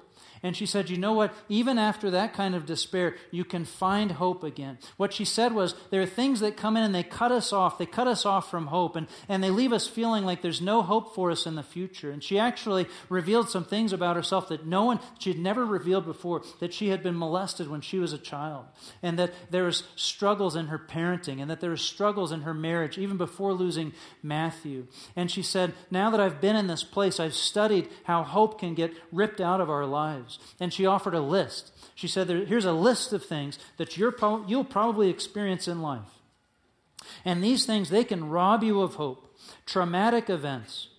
and 0.44 0.56
she 0.56 0.66
said, 0.66 0.90
You 0.90 0.98
know 0.98 1.14
what? 1.14 1.34
Even 1.50 1.78
after 1.78 2.12
that 2.12 2.34
kind 2.34 2.56
of 2.56 2.66
despair, 2.66 3.16
you 3.32 3.44
can 3.44 3.66
find 3.66 4.14
hope 4.14 4.44
again. 4.44 4.78
What 4.98 5.14
she 5.14 5.26
said 5.26 5.54
was, 5.54 5.76
There 5.90 6.02
are 6.02 6.08
things 6.08 6.40
that 6.42 6.58
come 6.58 6.78
in 6.78 6.84
and 6.84 6.94
they 6.94 7.04
cut 7.04 7.32
us 7.32 7.52
off. 7.52 7.78
They 7.78 7.86
cut 7.86 8.08
us 8.08 8.26
off 8.26 8.50
from 8.50 8.68
hope, 8.68 8.96
and, 8.96 9.08
and 9.28 9.44
they 9.44 9.50
leave 9.50 9.74
us 9.74 9.88
feeling 9.88 10.26
like 10.26 10.42
there's 10.42 10.62
no 10.62 10.82
hope 10.82 11.16
for 11.16 11.32
us 11.32 11.46
in 11.46 11.56
the 11.56 11.64
future. 11.64 12.12
And 12.12 12.24
she 12.24 12.40
actually 12.40 12.88
revealed 13.10 13.50
some 13.50 13.66
things 13.66 13.94
about 13.94 14.16
herself 14.16 14.50
that 14.50 14.66
no 14.66 14.84
one, 14.84 15.00
she 15.20 15.32
had 15.32 15.40
never 15.40 15.66
revealed 15.66 16.06
before, 16.06 16.44
that 16.60 16.74
she 16.74 16.90
had 16.90 17.04
been 17.04 17.18
molested 17.18 17.70
when 17.70 17.82
she 17.82 18.00
was 18.00 18.14
a 18.14 18.18
child, 18.18 18.66
and 19.02 19.18
that 19.20 19.34
there 19.52 19.64
was 19.64 19.84
struggles 19.96 20.56
in 20.56 20.68
her 20.68 20.80
parenting, 20.80 21.42
and 21.42 21.50
that 21.50 21.62
there 21.62 21.70
were 21.70 21.78
struggles 21.78 22.32
in 22.32 22.42
her 22.42 22.54
marriage, 22.54 22.98
even 22.98 23.18
before 23.18 23.54
losing 23.54 23.94
Matthew. 24.22 24.88
And 25.16 25.32
she 25.32 25.42
said, 25.42 25.74
Now 25.90 26.10
that 26.12 26.20
I've 26.20 26.42
been 26.42 26.56
in 26.56 26.68
this 26.68 26.84
place, 26.84 27.20
I've 27.20 27.34
studied 27.34 27.90
how 28.04 28.24
hope 28.24 28.60
can 28.60 28.74
get 28.74 28.94
ripped 29.12 29.42
out 29.42 29.62
of 29.62 29.70
our 29.70 29.86
lives 29.86 30.27
And 30.60 30.74
she 30.74 30.86
offered 30.86 31.14
a 31.14 31.22
list. 31.22 31.72
She 31.96 32.08
said, 32.08 32.30
Here's 32.30 32.66
a 32.66 32.74
list 32.74 33.14
of 33.14 33.26
things 33.26 33.58
that 33.78 33.98
you're 33.98 34.12
pro- 34.12 34.46
you'll 34.48 34.64
probably 34.64 35.10
experience 35.10 35.68
in 35.68 35.82
life. 35.82 36.18
And 37.26 37.44
these 37.44 37.66
things, 37.66 37.90
they 37.90 38.04
can 38.04 38.30
rob 38.30 38.64
you 38.64 38.82
of 38.82 38.96
hope. 38.96 39.36
Traumatic 39.66 40.30
events, 40.30 40.90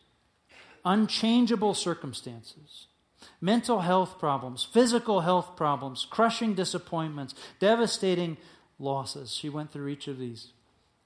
unchangeable 0.85 1.75
circumstances, 1.75 2.87
mental 3.41 3.81
health 3.81 4.19
problems, 4.19 4.65
physical 4.65 5.21
health 5.21 5.57
problems, 5.57 6.07
crushing 6.09 6.55
disappointments, 6.55 7.35
devastating 7.59 8.37
losses. 8.79 9.33
She 9.35 9.49
went 9.49 9.73
through 9.73 9.89
each 9.89 10.09
of 10.09 10.19
these. 10.19 10.53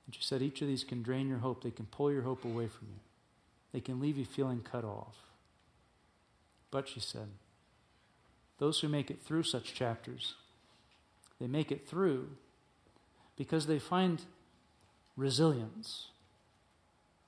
And 0.06 0.14
she 0.14 0.22
said, 0.22 0.42
Each 0.42 0.62
of 0.62 0.68
these 0.68 0.84
can 0.84 1.02
drain 1.02 1.28
your 1.28 1.38
hope. 1.38 1.62
They 1.62 1.70
can 1.70 1.86
pull 1.86 2.12
your 2.12 2.22
hope 2.22 2.44
away 2.44 2.68
from 2.68 2.88
you, 2.88 3.00
they 3.72 3.80
can 3.80 4.00
leave 4.00 4.18
you 4.18 4.24
feeling 4.24 4.60
cut 4.60 4.84
off. 4.84 5.16
But 6.70 6.88
she 6.88 7.00
said, 7.00 7.28
those 8.62 8.78
who 8.78 8.86
make 8.86 9.10
it 9.10 9.20
through 9.20 9.42
such 9.42 9.74
chapters, 9.74 10.36
they 11.40 11.48
make 11.48 11.72
it 11.72 11.84
through 11.88 12.28
because 13.36 13.66
they 13.66 13.80
find 13.80 14.22
resilience. 15.16 16.10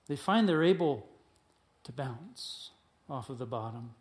They 0.07 0.14
find 0.14 0.49
they're 0.49 0.62
able 0.62 1.09
to 1.83 1.91
bounce 1.91 2.71
off 3.11 3.31
of 3.31 3.38
the 3.38 3.47
bottom. 3.47 3.95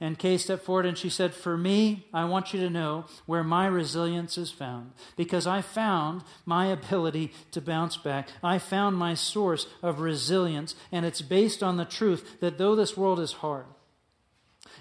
And 0.00 0.18
Kay 0.18 0.38
stepped 0.38 0.64
forward 0.64 0.86
and 0.86 0.96
she 0.96 1.10
said, 1.10 1.34
For 1.34 1.58
me, 1.58 2.06
I 2.14 2.24
want 2.24 2.54
you 2.54 2.60
to 2.60 2.70
know 2.70 3.04
where 3.26 3.44
my 3.44 3.66
resilience 3.66 4.38
is 4.38 4.50
found. 4.50 4.92
Because 5.18 5.46
I 5.46 5.60
found 5.60 6.22
my 6.46 6.68
ability 6.68 7.30
to 7.50 7.60
bounce 7.60 7.98
back. 7.98 8.30
I 8.42 8.58
found 8.58 8.96
my 8.96 9.12
source 9.12 9.66
of 9.82 10.00
resilience. 10.00 10.76
And 10.90 11.04
it's 11.04 11.20
based 11.20 11.62
on 11.62 11.76
the 11.76 11.84
truth 11.84 12.40
that 12.40 12.56
though 12.56 12.74
this 12.74 12.96
world 12.96 13.20
is 13.20 13.32
hard, 13.32 13.66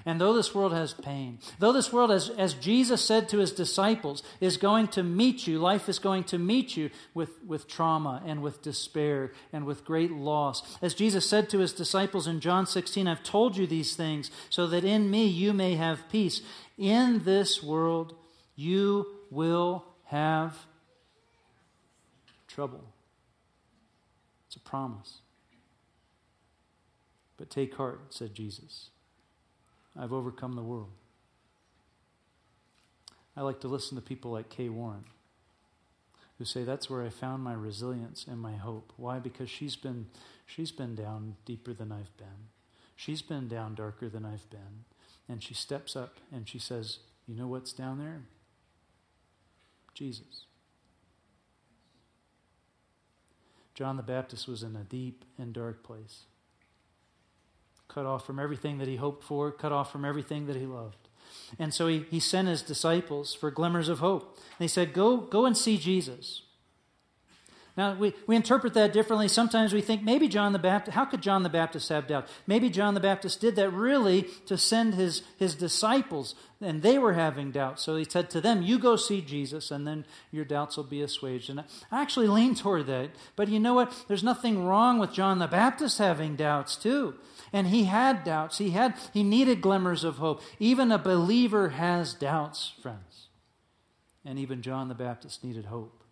and 0.07 0.21
though 0.21 0.33
this 0.33 0.53
world 0.53 0.71
has 0.71 0.93
pain, 0.93 1.39
though 1.57 1.73
this 1.73 1.91
world, 1.91 2.11
as, 2.11 2.29
as 2.29 2.53
Jesus 2.53 3.03
said 3.03 3.27
to 3.29 3.39
his 3.39 3.51
disciples, 3.51 4.21
is 4.39 4.55
going 4.55 4.87
to 4.89 5.01
meet 5.01 5.47
you, 5.47 5.57
life 5.57 5.89
is 5.89 5.97
going 5.97 6.25
to 6.25 6.37
meet 6.37 6.77
you 6.77 6.91
with, 7.15 7.43
with 7.43 7.67
trauma 7.67 8.21
and 8.23 8.43
with 8.43 8.61
despair 8.61 9.31
and 9.51 9.65
with 9.65 9.83
great 9.83 10.11
loss. 10.11 10.77
As 10.79 10.93
Jesus 10.93 11.27
said 11.27 11.49
to 11.49 11.59
his 11.59 11.73
disciples 11.73 12.27
in 12.27 12.39
John 12.39 12.67
16, 12.67 13.07
I've 13.07 13.23
told 13.23 13.57
you 13.57 13.65
these 13.65 13.95
things 13.95 14.29
so 14.51 14.67
that 14.67 14.83
in 14.83 15.09
me 15.09 15.25
you 15.25 15.53
may 15.53 15.73
have 15.73 16.07
peace. 16.11 16.41
In 16.77 17.23
this 17.23 17.63
world 17.63 18.15
you 18.55 19.07
will 19.31 19.85
have 20.05 20.55
trouble. 22.47 22.83
It's 24.45 24.55
a 24.55 24.59
promise. 24.59 25.21
But 27.37 27.49
take 27.49 27.73
heart, 27.73 28.13
said 28.13 28.35
Jesus. 28.35 28.91
I've 29.97 30.13
overcome 30.13 30.53
the 30.53 30.63
world. 30.63 30.91
I 33.37 33.41
like 33.41 33.59
to 33.61 33.67
listen 33.67 33.95
to 33.95 34.01
people 34.01 34.31
like 34.31 34.49
Kay 34.49 34.69
Warren 34.69 35.05
who 36.37 36.45
say 36.45 36.63
that's 36.63 36.89
where 36.89 37.03
I 37.03 37.09
found 37.09 37.43
my 37.43 37.53
resilience 37.53 38.25
and 38.27 38.39
my 38.39 38.53
hope. 38.53 38.91
Why? 38.97 39.19
Because 39.19 39.49
she's 39.49 39.75
been 39.75 40.07
she's 40.45 40.71
been 40.71 40.95
down 40.95 41.35
deeper 41.45 41.73
than 41.73 41.91
I've 41.91 42.15
been. 42.17 42.49
She's 42.95 43.21
been 43.21 43.47
down 43.47 43.75
darker 43.75 44.09
than 44.09 44.25
I've 44.25 44.49
been. 44.49 44.85
And 45.27 45.41
she 45.41 45.53
steps 45.53 45.95
up 45.95 46.19
and 46.31 46.47
she 46.47 46.59
says, 46.59 46.99
"You 47.27 47.35
know 47.35 47.47
what's 47.47 47.73
down 47.73 47.99
there? 47.99 48.23
Jesus." 49.93 50.45
John 53.73 53.97
the 53.97 54.03
Baptist 54.03 54.47
was 54.47 54.63
in 54.63 54.75
a 54.75 54.83
deep 54.83 55.25
and 55.37 55.53
dark 55.53 55.83
place 55.83 56.25
cut 57.95 58.05
off 58.05 58.25
from 58.25 58.39
everything 58.39 58.77
that 58.79 58.89
he 58.89 58.97
hoped 58.97 59.23
for, 59.23 59.51
cut 59.51 59.71
off 59.71 59.89
from 59.89 60.03
everything 60.03 60.47
that 60.47 60.57
he 60.57 60.65
loved. 60.65 60.97
And 61.57 61.73
so 61.73 61.87
he, 61.87 62.05
he 62.11 62.19
sent 62.19 62.49
his 62.49 62.61
disciples 62.61 63.33
for 63.33 63.49
glimmers 63.49 63.87
of 63.87 63.99
hope. 63.99 64.37
He 64.59 64.67
said, 64.67 64.93
Go, 64.93 65.15
go 65.15 65.45
and 65.45 65.57
see 65.57 65.77
Jesus. 65.77 66.41
Now, 67.77 67.93
we, 67.93 68.13
we 68.25 68.37
interpret 68.37 68.73
that 68.75 68.93
differently. 68.93 69.27
Sometimes 69.27 69.73
we 69.73 69.81
think 69.81 70.01
maybe 70.01 70.29
John 70.29 70.53
the 70.53 70.59
Baptist, 70.59 70.95
how 70.95 71.03
could 71.03 71.21
John 71.21 71.43
the 71.43 71.49
Baptist 71.49 71.89
have 71.89 72.07
doubt? 72.07 72.27
Maybe 72.47 72.69
John 72.69 72.93
the 72.93 73.01
Baptist 73.01 73.41
did 73.41 73.57
that 73.57 73.69
really 73.69 74.23
to 74.45 74.57
send 74.57 74.95
his, 74.95 75.23
his 75.37 75.55
disciples, 75.55 76.35
and 76.61 76.81
they 76.81 76.97
were 76.97 77.13
having 77.13 77.51
doubts. 77.51 77.83
So 77.83 77.97
he 77.97 78.05
said 78.05 78.29
to 78.29 78.39
them, 78.39 78.61
You 78.61 78.79
go 78.79 78.95
see 78.95 79.21
Jesus, 79.21 79.71
and 79.71 79.85
then 79.85 80.05
your 80.31 80.45
doubts 80.45 80.77
will 80.77 80.85
be 80.85 81.01
assuaged. 81.01 81.49
And 81.49 81.61
I 81.91 82.01
actually 82.01 82.27
lean 82.27 82.55
toward 82.55 82.87
that. 82.87 83.11
But 83.35 83.49
you 83.49 83.59
know 83.59 83.73
what? 83.73 84.05
There's 84.07 84.23
nothing 84.23 84.65
wrong 84.65 84.97
with 84.97 85.11
John 85.11 85.39
the 85.39 85.47
Baptist 85.47 85.97
having 85.97 86.37
doubts, 86.37 86.77
too. 86.77 87.15
And 87.53 87.67
he 87.67 87.85
had 87.85 88.23
doubts. 88.23 88.57
He 88.57 88.71
had 88.71 88.95
he 89.13 89.23
needed 89.23 89.61
glimmers 89.61 90.03
of 90.03 90.17
hope. 90.17 90.41
Even 90.59 90.91
a 90.91 90.97
believer 90.97 91.69
has 91.69 92.13
doubts, 92.13 92.73
friends. 92.81 93.27
And 94.25 94.39
even 94.39 94.61
John 94.61 94.87
the 94.87 94.95
Baptist 94.95 95.43
needed 95.43 95.65
hope. 95.65 96.03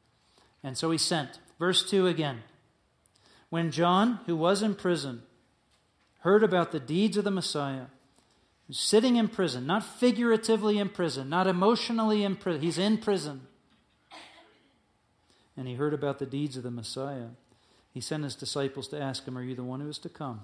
And 0.64 0.78
so 0.78 0.92
he 0.92 0.98
sent. 0.98 1.40
Verse 1.60 1.90
2 1.90 2.08
again. 2.08 2.44
When 3.50 3.72
John, 3.72 4.20
who 4.26 4.36
was 4.36 4.62
in 4.64 4.76
prison, 4.76 5.24
heard 6.20 6.44
about 6.44 6.72
the 6.72 6.80
deeds 6.80 7.18
of 7.18 7.24
the 7.24 7.32
Messiah, 7.32 7.86
sitting 8.72 9.18
in 9.18 9.28
prison, 9.28 9.68
not 9.68 9.84
figuratively 9.84 10.80
in 10.80 10.90
prison, 10.90 11.30
not 11.30 11.48
emotionally 11.48 12.24
in 12.24 12.36
prison, 12.36 12.62
he's 12.62 12.78
in 12.78 12.98
prison. 12.98 13.42
And 15.56 15.68
he 15.68 15.76
heard 15.76 15.94
about 15.94 16.20
the 16.20 16.26
deeds 16.26 16.58
of 16.58 16.64
the 16.64 16.72
Messiah. 16.72 17.28
He 17.94 18.02
sent 18.02 18.24
his 18.24 18.36
disciples 18.36 18.88
to 18.88 19.00
ask 19.00 19.28
him, 19.28 19.38
Are 19.38 19.44
you 19.44 19.54
the 19.54 19.64
one 19.64 19.82
who 19.82 19.90
is 19.90 20.00
to 20.00 20.10
come? 20.10 20.42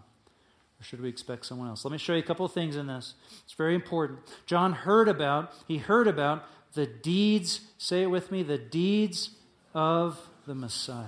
Or 0.79 0.83
should 0.83 1.01
we 1.01 1.09
expect 1.09 1.45
someone 1.45 1.67
else? 1.67 1.83
Let 1.83 1.91
me 1.91 1.97
show 1.97 2.13
you 2.13 2.19
a 2.19 2.23
couple 2.23 2.45
of 2.45 2.53
things 2.53 2.75
in 2.75 2.87
this. 2.87 3.15
It's 3.43 3.53
very 3.53 3.75
important. 3.75 4.19
John 4.45 4.71
heard 4.73 5.09
about, 5.09 5.53
he 5.67 5.77
heard 5.77 6.07
about 6.07 6.45
the 6.73 6.85
deeds, 6.85 7.61
say 7.77 8.03
it 8.03 8.09
with 8.09 8.31
me, 8.31 8.43
the 8.43 8.57
deeds 8.57 9.31
of 9.73 10.29
the 10.45 10.55
Messiah. 10.55 11.05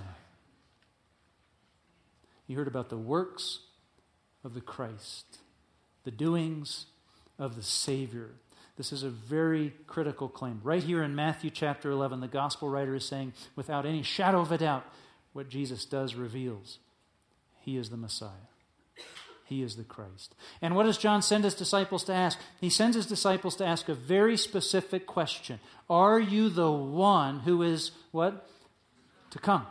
He 2.47 2.53
heard 2.53 2.67
about 2.67 2.89
the 2.89 2.97
works 2.97 3.59
of 4.43 4.53
the 4.53 4.61
Christ, 4.61 5.37
the 6.03 6.11
doings 6.11 6.87
of 7.39 7.55
the 7.55 7.63
Savior. 7.63 8.31
This 8.75 8.91
is 8.91 9.03
a 9.03 9.09
very 9.09 9.73
critical 9.87 10.27
claim. 10.27 10.59
Right 10.63 10.83
here 10.83 11.03
in 11.03 11.15
Matthew 11.15 11.49
chapter 11.49 11.91
11, 11.91 12.19
the 12.19 12.27
gospel 12.27 12.67
writer 12.67 12.95
is 12.95 13.05
saying, 13.05 13.33
without 13.55 13.85
any 13.85 14.03
shadow 14.03 14.41
of 14.41 14.51
a 14.51 14.57
doubt, 14.57 14.85
what 15.33 15.47
Jesus 15.47 15.85
does 15.85 16.15
reveals 16.15 16.79
he 17.61 17.77
is 17.77 17.89
the 17.89 17.97
Messiah. 17.97 18.49
He 19.51 19.63
is 19.63 19.75
the 19.75 19.83
Christ. 19.83 20.33
And 20.61 20.77
what 20.77 20.85
does 20.85 20.97
John 20.97 21.21
send 21.21 21.43
his 21.43 21.55
disciples 21.55 22.05
to 22.05 22.13
ask? 22.13 22.39
He 22.61 22.69
sends 22.69 22.95
his 22.95 23.05
disciples 23.05 23.57
to 23.57 23.65
ask 23.65 23.89
a 23.89 23.93
very 23.93 24.37
specific 24.37 25.05
question 25.05 25.59
Are 25.89 26.21
you 26.21 26.47
the 26.47 26.71
one 26.71 27.41
who 27.41 27.61
is 27.61 27.91
what? 28.11 28.47
To 29.31 29.39
come. 29.39 29.67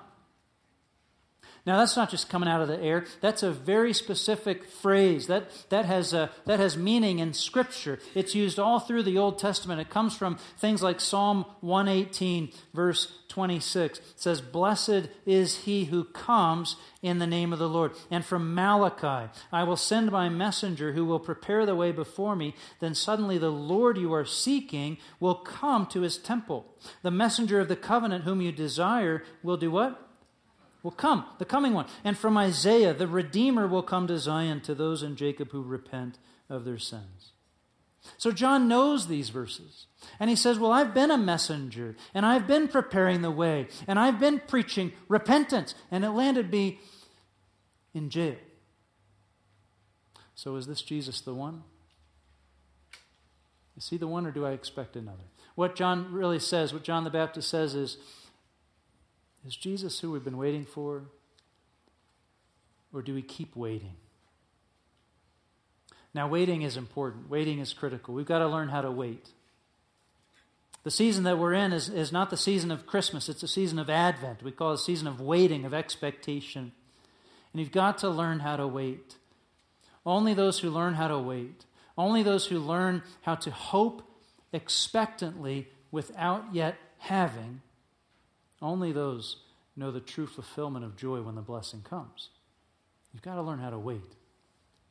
Now, 1.67 1.79
that's 1.79 1.97
not 1.97 2.11
just 2.11 2.29
coming 2.31 2.49
out 2.49 2.63
of 2.63 2.69
the 2.69 2.81
air. 2.81 3.05
That's 3.21 3.43
a 3.43 3.51
very 3.51 3.93
specific 3.93 4.69
phrase. 4.69 5.27
That, 5.27 5.51
that, 5.69 5.85
has, 5.85 6.15
a, 6.15 6.31
that 6.47 6.59
has 6.59 6.77
meaning 6.77 7.19
in 7.19 7.35
Scripture. 7.35 7.99
It's 8.15 8.35
used 8.35 8.59
all 8.59 8.81
through 8.81 9.03
the 9.03 9.19
Old 9.19 9.39
Testament. 9.39 9.81
It 9.81 9.91
comes 9.91 10.17
from 10.17 10.39
things 10.57 10.83
like 10.83 11.01
Psalm 11.01 11.45
118, 11.61 12.51
verse 12.73 13.13
26. 13.29 13.99
It 13.99 14.05
says, 14.17 14.41
Blessed 14.41 15.09
is 15.27 15.59
he 15.59 15.85
who 15.87 16.05
comes 16.05 16.77
in 17.03 17.19
the 17.19 17.27
name 17.27 17.53
of 17.53 17.59
the 17.59 17.69
Lord. 17.69 17.93
And 18.11 18.25
from 18.25 18.55
Malachi, 18.55 19.31
I 19.53 19.65
will 19.65 19.77
send 19.77 20.11
my 20.11 20.29
messenger 20.29 20.93
who 20.93 21.05
will 21.05 21.21
prepare 21.21 21.67
the 21.67 21.77
way 21.77 21.93
before 21.93 22.37
me. 22.37 22.55
Then 22.81 22.95
suddenly 22.95 23.39
the 23.39 23.51
Lord 23.51 23.99
you 23.99 24.13
are 24.13 24.25
seeking 24.25 24.99
will 25.19 25.37
come 25.37 25.87
to 25.87 26.01
his 26.01 26.19
temple. 26.19 26.75
The 27.03 27.11
messenger 27.11 27.61
of 27.61 27.69
the 27.69 27.77
covenant 27.77 28.25
whom 28.25 28.41
you 28.41 28.53
desire 28.53 29.23
will 29.43 29.57
do 29.57 29.71
what? 29.71 30.10
Will 30.83 30.91
come, 30.91 31.25
the 31.39 31.45
coming 31.45 31.75
one. 31.75 31.87
And 32.05 32.17
from 32.17 32.37
Isaiah, 32.37 32.95
the 32.95 33.07
Redeemer 33.07 33.67
will 33.67 33.83
come 33.83 34.07
to 34.07 34.19
Zion 34.19 34.61
to 34.63 34.75
those 34.75 35.03
in 35.03 35.17
Jacob 35.17 35.51
who 35.51 35.63
repent 35.63 36.19
of 36.49 36.65
their 36.65 36.79
sins. 36.79 37.33
So 38.17 38.33
John 38.33 38.67
knows 38.67 39.07
these 39.07 39.29
verses. 39.29 39.87
And 40.19 40.31
he 40.31 40.37
says, 40.37 40.59
Well, 40.59 40.73
I've 40.73 40.95
been 40.95 41.11
a 41.11 41.19
messenger, 41.19 41.97
and 42.15 42.25
I've 42.25 42.47
been 42.47 42.69
preparing 42.69 43.23
the 43.23 43.31
way, 43.31 43.69
and 43.87 43.99
I've 43.99 44.19
been 44.19 44.41
preaching 44.41 44.93
repentance, 45.09 45.75
and 45.91 46.05
it 46.05 46.11
landed 46.11 46.51
me 46.51 46.79
in 47.93 48.09
jail. 48.09 48.37
So 50.35 50.57
is 50.57 50.67
this 50.67 50.81
Jesus 50.81 51.21
the 51.21 51.35
one? 51.35 51.63
Is 53.77 53.89
he 53.89 53.99
the 53.99 54.07
one, 54.07 54.27
or 54.27 54.31
do 54.31 54.47
I 54.47 54.53
expect 54.53 54.97
another? 54.97 55.25
What 55.55 55.77
John 55.77 56.13
really 56.13 56.39
says, 56.39 56.73
what 56.73 56.83
John 56.83 57.05
the 57.05 57.11
Baptist 57.11 57.49
says 57.49 57.75
is, 57.75 57.99
is 59.47 59.57
Jesus 59.57 60.01
who 60.01 60.13
we've 60.13 60.25
been 60.25 60.37
waiting 60.37 60.65
for? 60.65 61.03
Or 62.93 63.03
do 63.03 63.15
we 63.15 63.23
keep 63.23 63.57
waiting? 63.57 63.95
Now, 66.13 66.29
waiting 66.29 66.63
is 66.63 66.77
important. 66.77 67.31
Waiting 67.31 67.61
is 67.61 67.73
critical. 67.73 68.15
We've 68.15 68.27
got 68.27 68.41
to 68.41 68.49
learn 68.49 68.69
how 68.69 68.83
to 68.83 68.91
wait. 68.91 69.29
The 70.83 70.91
season 70.91 71.25
that 71.25 71.39
we're 71.39 71.53
in 71.53 71.73
is, 71.73 71.89
is 71.89 72.11
not 72.11 72.31
the 72.31 72.37
season 72.37 72.71
of 72.71 72.87
Christmas, 72.87 73.29
it's 73.29 73.43
a 73.43 73.49
season 73.49 73.79
of 73.79 73.91
Advent. 73.91 74.43
We 74.43 74.51
call 74.51 74.73
it 74.73 74.77
a 74.77 74.79
season 74.79 75.07
of 75.07 75.21
waiting, 75.21 75.65
of 75.65 75.75
expectation. 75.75 76.73
And 77.53 77.61
you've 77.61 77.73
got 77.73 77.99
to 77.99 78.09
learn 78.09 78.41
how 78.41 78.57
to 78.57 78.67
wait. 78.67 79.17
Only 80.07 80.33
those 80.33 80.61
who 80.61 80.71
learn 80.71 80.95
how 80.95 81.09
to 81.09 81.19
wait, 81.19 81.67
only 81.99 82.23
those 82.23 82.47
who 82.47 82.59
learn 82.59 83.03
how 83.23 83.35
to 83.37 83.51
hope 83.51 84.03
expectantly 84.53 85.69
without 85.91 86.55
yet 86.55 86.77
having, 86.99 87.61
only 88.63 88.93
those 88.93 89.37
know 89.77 89.91
the 89.91 90.01
true 90.01 90.27
fulfillment 90.27 90.85
of 90.85 90.97
joy 90.97 91.23
when 91.23 91.35
the 91.35 91.41
blessing 91.41 91.83
comes. 91.83 92.31
You've 93.13 93.23
got 93.23 93.37
to 93.37 93.43
learn 93.43 93.59
how 93.59 93.71
to 93.71 93.79
wait. 93.79 94.17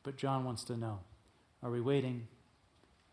But 0.02 0.16
John 0.16 0.44
wants 0.44 0.64
to 0.64 0.76
know 0.76 1.00
are 1.62 1.70
we 1.70 1.80
waiting 1.80 2.26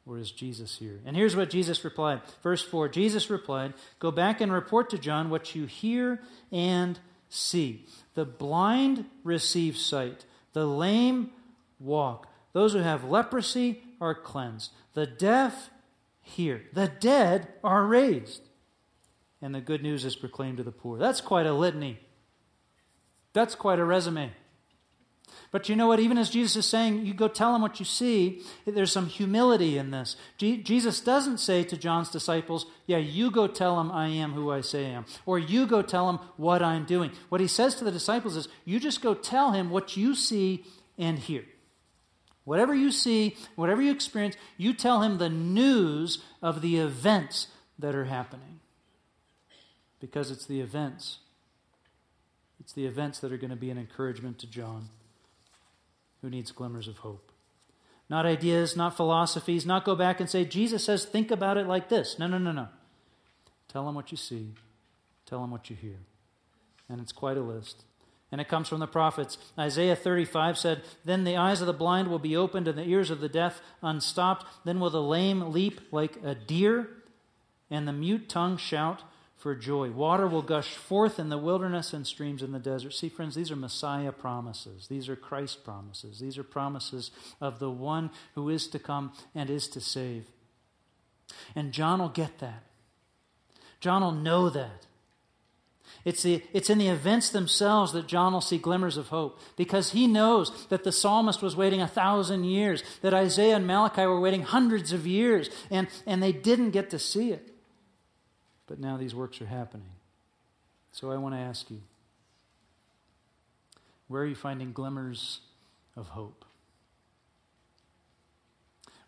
or 0.05 0.17
is 0.17 0.31
Jesus 0.31 0.77
here? 0.77 0.99
And 1.05 1.15
here's 1.15 1.35
what 1.35 1.49
Jesus 1.49 1.83
replied. 1.83 2.21
Verse 2.41 2.61
4 2.61 2.89
Jesus 2.89 3.29
replied, 3.29 3.73
Go 3.99 4.11
back 4.11 4.41
and 4.41 4.51
report 4.51 4.89
to 4.91 4.97
John 4.97 5.29
what 5.29 5.55
you 5.55 5.65
hear 5.65 6.21
and 6.51 6.99
see. 7.29 7.85
The 8.15 8.25
blind 8.25 9.05
receive 9.23 9.77
sight, 9.77 10.25
the 10.53 10.65
lame 10.65 11.31
walk, 11.79 12.27
those 12.53 12.73
who 12.73 12.79
have 12.79 13.03
leprosy 13.03 13.83
are 13.99 14.15
cleansed, 14.15 14.71
the 14.93 15.05
deaf 15.05 15.69
hear, 16.21 16.63
the 16.73 16.87
dead 16.87 17.47
are 17.63 17.85
raised, 17.85 18.41
and 19.41 19.53
the 19.53 19.61
good 19.61 19.83
news 19.83 20.05
is 20.05 20.15
proclaimed 20.15 20.57
to 20.57 20.63
the 20.63 20.71
poor. 20.71 20.97
That's 20.97 21.21
quite 21.21 21.45
a 21.45 21.53
litany. 21.53 21.99
That's 23.33 23.55
quite 23.55 23.79
a 23.79 23.85
resume. 23.85 24.31
But 25.51 25.69
you 25.69 25.75
know 25.75 25.87
what? 25.87 25.99
Even 25.99 26.17
as 26.17 26.29
Jesus 26.29 26.55
is 26.55 26.65
saying, 26.65 27.05
you 27.05 27.13
go 27.13 27.27
tell 27.27 27.55
him 27.55 27.61
what 27.61 27.79
you 27.79 27.85
see, 27.85 28.41
there's 28.65 28.91
some 28.91 29.07
humility 29.07 29.77
in 29.77 29.91
this. 29.91 30.15
Jesus 30.37 30.99
doesn't 30.99 31.39
say 31.39 31.63
to 31.63 31.77
John's 31.77 32.09
disciples, 32.09 32.65
Yeah, 32.85 32.97
you 32.97 33.31
go 33.31 33.47
tell 33.47 33.79
him 33.79 33.91
I 33.91 34.07
am 34.07 34.33
who 34.33 34.51
I 34.51 34.61
say 34.61 34.87
I 34.87 34.89
am. 34.89 35.05
Or 35.25 35.39
you 35.39 35.65
go 35.65 35.81
tell 35.81 36.09
him 36.09 36.19
what 36.35 36.61
I'm 36.61 36.85
doing. 36.85 37.11
What 37.29 37.41
he 37.41 37.47
says 37.47 37.75
to 37.75 37.85
the 37.85 37.91
disciples 37.91 38.35
is, 38.35 38.49
You 38.65 38.79
just 38.79 39.01
go 39.01 39.13
tell 39.13 39.51
him 39.51 39.69
what 39.69 39.95
you 39.95 40.15
see 40.15 40.65
and 40.97 41.17
hear. 41.17 41.45
Whatever 42.43 42.73
you 42.73 42.91
see, 42.91 43.35
whatever 43.55 43.81
you 43.81 43.91
experience, 43.91 44.35
you 44.57 44.73
tell 44.73 45.01
him 45.01 45.17
the 45.17 45.29
news 45.29 46.23
of 46.41 46.61
the 46.61 46.77
events 46.77 47.47
that 47.79 47.95
are 47.95 48.05
happening. 48.05 48.59
Because 49.99 50.31
it's 50.31 50.45
the 50.45 50.61
events. 50.61 51.19
It's 52.59 52.73
the 52.73 52.85
events 52.85 53.19
that 53.19 53.31
are 53.31 53.37
going 53.37 53.49
to 53.49 53.55
be 53.55 53.69
an 53.69 53.77
encouragement 53.77 54.39
to 54.39 54.47
John 54.47 54.89
who 56.21 56.29
needs 56.29 56.51
glimmers 56.51 56.87
of 56.87 56.97
hope. 56.97 57.31
Not 58.09 58.25
ideas, 58.25 58.75
not 58.75 58.95
philosophies, 58.95 59.65
not 59.65 59.85
go 59.85 59.95
back 59.95 60.19
and 60.19 60.29
say, 60.29 60.45
Jesus 60.45 60.83
says, 60.83 61.05
think 61.05 61.29
about 61.29 61.57
it 61.57 61.67
like 61.67 61.89
this. 61.89 62.17
No, 62.17 62.27
no, 62.27 62.37
no, 62.37 62.51
no. 62.51 62.67
Tell 63.67 63.87
him 63.87 63.95
what 63.95 64.11
you 64.11 64.17
see, 64.17 64.53
tell 65.25 65.43
him 65.43 65.51
what 65.51 65.69
you 65.69 65.75
hear. 65.75 65.99
And 66.89 67.01
it's 67.01 67.11
quite 67.11 67.37
a 67.37 67.41
list. 67.41 67.83
And 68.31 68.41
it 68.41 68.47
comes 68.47 68.67
from 68.67 68.79
the 68.79 68.87
prophets. 68.87 69.37
Isaiah 69.57 69.95
35 69.95 70.57
said, 70.57 70.83
Then 71.05 71.23
the 71.23 71.37
eyes 71.37 71.61
of 71.61 71.67
the 71.67 71.73
blind 71.73 72.09
will 72.09 72.19
be 72.19 72.35
opened 72.35 72.67
and 72.67 72.77
the 72.77 72.87
ears 72.87 73.09
of 73.09 73.21
the 73.21 73.29
deaf 73.29 73.61
unstopped. 73.81 74.45
Then 74.65 74.79
will 74.79 74.89
the 74.89 75.01
lame 75.01 75.51
leap 75.51 75.81
like 75.91 76.17
a 76.23 76.35
deer 76.35 76.89
and 77.69 77.87
the 77.87 77.93
mute 77.93 78.27
tongue 78.27 78.57
shout 78.57 79.03
for 79.37 79.53
joy. 79.53 79.91
Water 79.91 80.27
will 80.27 80.41
gush 80.41 80.73
forth 80.73 81.19
in 81.19 81.29
the 81.29 81.37
wilderness 81.37 81.93
and 81.93 82.05
streams 82.05 82.41
in 82.41 82.51
the 82.51 82.59
desert. 82.59 82.93
See, 82.93 83.07
friends, 83.07 83.35
these 83.35 83.51
are 83.51 83.55
Messiah 83.55 84.11
promises. 84.11 84.87
These 84.87 85.07
are 85.09 85.15
Christ 85.15 85.63
promises. 85.63 86.19
These 86.19 86.37
are 86.39 86.43
promises 86.43 87.11
of 87.39 87.59
the 87.59 87.69
one 87.69 88.09
who 88.33 88.49
is 88.49 88.67
to 88.69 88.79
come 88.79 89.13
and 89.35 89.49
is 89.49 89.67
to 89.69 89.79
save. 89.79 90.25
And 91.55 91.71
John 91.71 91.99
will 91.99 92.09
get 92.09 92.39
that. 92.39 92.63
John 93.79 94.01
will 94.01 94.11
know 94.11 94.49
that. 94.49 94.87
It's, 96.03 96.23
the, 96.23 96.41
it's 96.53 96.69
in 96.69 96.77
the 96.77 96.87
events 96.87 97.29
themselves 97.29 97.91
that 97.91 98.07
John 98.07 98.33
will 98.33 98.41
see 98.41 98.57
glimmers 98.57 98.97
of 98.97 99.09
hope 99.09 99.39
because 99.55 99.91
he 99.91 100.07
knows 100.07 100.67
that 100.67 100.83
the 100.83 100.91
psalmist 100.91 101.41
was 101.41 101.55
waiting 101.55 101.81
a 101.81 101.87
thousand 101.87 102.45
years, 102.45 102.83
that 103.01 103.13
Isaiah 103.13 103.57
and 103.57 103.67
Malachi 103.67 104.05
were 104.05 104.19
waiting 104.19 104.43
hundreds 104.43 104.93
of 104.93 105.05
years, 105.05 105.49
and, 105.69 105.87
and 106.05 106.23
they 106.23 106.31
didn't 106.31 106.71
get 106.71 106.89
to 106.91 106.99
see 106.99 107.31
it. 107.31 107.53
But 108.67 108.79
now 108.79 108.97
these 108.97 109.15
works 109.15 109.41
are 109.41 109.45
happening. 109.45 109.89
So 110.91 111.11
I 111.11 111.17
want 111.17 111.35
to 111.35 111.39
ask 111.39 111.69
you 111.71 111.81
where 114.07 114.21
are 114.21 114.25
you 114.25 114.35
finding 114.35 114.71
glimmers 114.71 115.41
of 115.95 116.07
hope? 116.09 116.45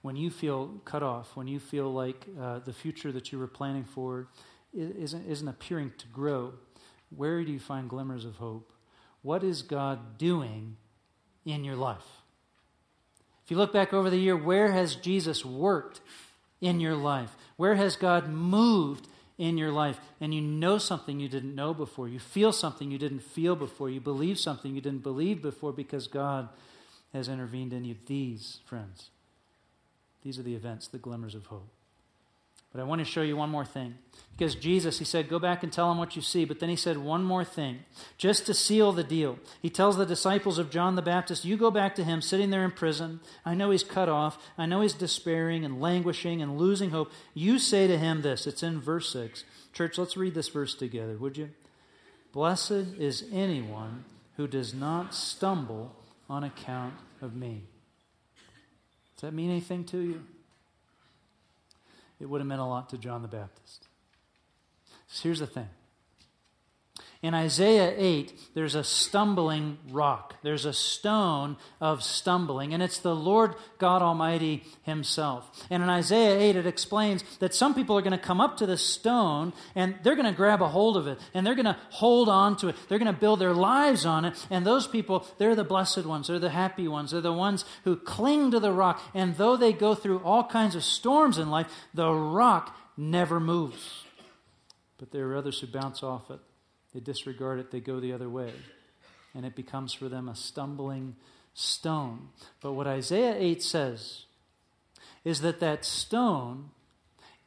When 0.02 0.16
you 0.16 0.30
feel 0.30 0.82
cut 0.86 1.04
off, 1.04 1.36
when 1.36 1.48
you 1.48 1.60
feel 1.60 1.92
like 1.92 2.26
uh, 2.40 2.60
the 2.60 2.74
future 2.74 3.12
that 3.12 3.32
you 3.32 3.40
were 3.40 3.48
planning 3.48 3.84
for 3.84 4.28
isn't, 4.74 5.28
isn't 5.28 5.48
appearing 5.48 5.94
to 5.98 6.08
grow, 6.08 6.54
where 7.16 7.44
do 7.44 7.52
you 7.52 7.60
find 7.60 7.90
glimmers 7.90 8.24
of 8.24 8.36
hope? 8.36 8.72
What 9.22 9.44
is 9.44 9.62
God 9.62 10.18
doing 10.18 10.78
in 11.46 11.64
your 11.64 11.76
life? 11.76 12.06
If 13.44 13.52
you 13.52 13.58
look 13.58 13.74
back 13.74 13.94
over 13.94 14.10
the 14.10 14.20
year, 14.20 14.38
where 14.38 14.72
has 14.72 14.96
Jesus 14.96 15.44
worked 15.44 16.02
in 16.62 16.80
your 16.80 16.96
life? 16.96 17.36
Where 17.58 17.76
has 17.76 17.96
God 17.96 18.30
moved 18.30 19.08
in 19.40 19.58
your 19.58 19.72
life 19.72 20.00
and 20.20 20.34
you 20.34 20.42
know 20.42 20.78
something 20.78 21.20
you 21.20 21.30
didn't 21.30 21.56
know 21.56 21.74
before, 21.74 22.08
you 22.08 22.20
feel 22.20 22.52
something 22.52 22.92
you 22.92 23.00
didn't 23.00 23.22
feel 23.22 23.56
before, 23.56 23.90
you 23.90 24.02
believe 24.02 24.38
something 24.38 24.76
you 24.76 24.82
didn't 24.82 25.02
believe 25.02 25.42
before 25.42 25.72
because 25.72 26.08
God 26.08 26.50
has 27.14 27.30
intervened 27.30 27.74
in 27.74 27.86
you. 27.86 27.96
These, 28.06 28.60
friends, 28.66 29.10
these 30.22 30.38
are 30.38 30.44
the 30.44 30.56
events, 30.56 30.88
the 30.88 30.98
glimmers 30.98 31.34
of 31.34 31.48
hope. 31.48 31.72
But 32.72 32.82
I 32.82 32.84
want 32.84 33.00
to 33.00 33.06
show 33.06 33.24
you 33.24 33.36
one 33.36 33.50
more 33.50 33.66
thing. 33.66 33.96
Because 34.38 34.56
Jesus, 34.56 35.00
he 35.00 35.06
said, 35.06 35.28
go 35.28 35.38
back 35.38 35.64
and 35.64 35.74
tell 35.74 35.92
him 35.92 35.98
what 35.98 36.16
you 36.16 36.22
see. 36.22 36.46
But 36.46 36.60
then 36.60 36.70
he 36.70 36.78
said 36.78 36.98
one 36.98 37.24
more 37.24 37.44
thing, 37.44 37.80
just 38.18 38.46
to 38.46 38.54
seal 38.54 38.94
the 38.94 39.04
deal. 39.04 39.38
He 39.62 39.70
tells 39.70 39.98
the 39.98 40.06
disciples 40.06 40.58
of 40.58 40.70
John 40.70 40.96
the 40.96 41.02
Baptist, 41.02 41.44
you 41.44 41.58
go 41.58 41.72
back 41.72 41.94
to 41.96 42.06
him 42.06 42.22
sitting 42.22 42.50
there 42.50 42.64
in 42.64 42.72
prison. 42.72 43.20
I 43.46 43.54
know 43.54 43.72
he's 43.72 43.84
cut 43.84 44.08
off. 44.08 44.38
I 44.58 44.66
know 44.66 44.80
he's 44.80 44.94
despairing 44.94 45.66
and 45.66 45.82
languishing 45.82 46.42
and 46.42 46.58
losing 46.58 46.92
hope. 46.92 47.12
You 47.34 47.60
say 47.60 47.88
to 47.88 47.98
him 47.98 48.22
this. 48.22 48.48
It's 48.48 48.64
in 48.64 48.80
verse 48.80 49.12
6. 49.12 49.44
Church, 49.74 49.98
let's 49.98 50.16
read 50.16 50.36
this 50.36 50.48
verse 50.48 50.74
together, 50.74 51.18
would 51.18 51.38
you? 51.38 51.50
Blessed 52.32 52.72
is 52.98 53.26
anyone 53.34 54.06
who 54.38 54.48
does 54.48 54.74
not 54.74 55.14
stumble 55.14 55.98
on 56.30 56.46
account 56.46 56.94
of 57.22 57.36
me. 57.36 57.64
Does 59.16 59.24
that 59.24 59.34
mean 59.34 59.50
anything 59.50 59.84
to 59.86 59.98
you? 59.98 60.22
It 62.20 62.26
would 62.30 62.42
have 62.42 62.48
meant 62.48 62.62
a 62.62 62.66
lot 62.66 62.90
to 62.90 62.98
John 62.98 63.22
the 63.22 63.28
Baptist. 63.28 63.88
So 65.08 65.24
here's 65.24 65.40
the 65.40 65.48
thing 65.48 65.70
in 67.22 67.34
Isaiah 67.34 67.94
8, 67.98 68.34
there's 68.54 68.76
a 68.76 68.84
stumbling 68.84 69.78
rock. 69.92 70.36
There's 70.42 70.64
a 70.64 70.72
stone 70.72 71.58
of 71.82 72.02
stumbling, 72.02 72.74
and 72.74 72.82
it's 72.82 73.00
the 73.00 73.14
Lord 73.14 73.56
God 73.78 74.02
Almighty 74.02 74.64
Himself. 74.84 75.68
And 75.70 75.84
in 75.84 75.90
Isaiah 75.90 76.40
8, 76.40 76.56
it 76.56 76.66
explains 76.66 77.26
that 77.40 77.54
some 77.54 77.76
people 77.76 77.98
are 77.98 78.02
going 78.02 78.14
to 78.14 78.18
come 78.18 78.40
up 78.40 78.56
to 78.58 78.66
this 78.66 78.82
stone 78.82 79.52
and 79.76 79.96
they're 80.02 80.16
going 80.16 80.32
to 80.32 80.32
grab 80.32 80.62
a 80.62 80.70
hold 80.70 80.96
of 80.96 81.08
it 81.08 81.20
and 81.34 81.46
they're 81.46 81.56
going 81.56 81.66
to 81.66 81.76
hold 81.90 82.30
on 82.30 82.56
to 82.58 82.70
it. 82.70 82.78
They're 82.88 83.00
going 83.00 83.14
to 83.14 83.20
build 83.20 83.40
their 83.40 83.54
lives 83.54 84.06
on 84.06 84.24
it. 84.24 84.48
And 84.50 84.66
those 84.66 84.88
people, 84.88 85.28
they're 85.40 85.56
the 85.56 85.66
blessed 85.66 86.06
ones. 86.06 86.28
They're 86.28 86.40
the 86.40 86.50
happy 86.50 86.88
ones. 86.88 87.12
They're 87.12 87.20
the 87.20 87.34
ones 87.34 87.66
who 87.84 87.98
cling 87.98 88.52
to 88.52 88.62
the 88.62 88.72
rock. 88.72 89.02
And 89.14 89.36
though 89.36 89.58
they 89.58 89.74
go 89.74 89.94
through 89.94 90.20
all 90.20 90.46
kinds 90.46 90.74
of 90.74 90.86
storms 90.86 91.38
in 91.38 91.50
life, 91.50 91.68
the 91.94 92.10
rock 92.14 92.78
never 92.96 93.42
moves. 93.42 94.06
But 94.98 95.12
there 95.12 95.28
are 95.28 95.36
others 95.36 95.60
who 95.60 95.68
bounce 95.68 96.02
off 96.02 96.32
it 96.32 96.40
they 96.94 97.00
disregard 97.00 97.60
it, 97.60 97.72
they 97.72 97.80
go 97.80 98.00
the 98.00 98.14
other 98.14 98.30
way. 98.30 98.54
And 99.36 99.46
it 99.46 99.56
becomes 99.56 99.94
for 99.94 100.10
them 100.10 100.28
a 100.28 100.36
stumbling 100.36 101.16
stone. 101.54 102.30
But 102.62 102.74
what 102.74 102.88
Isaiah 102.88 103.36
8 103.38 103.62
says 103.62 104.26
is 105.24 105.42
that 105.42 105.60
that 105.60 105.86
stone 105.86 106.70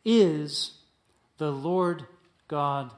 is 0.05 0.75
the 1.39 1.51
Lord 1.51 2.07
God 2.47 2.93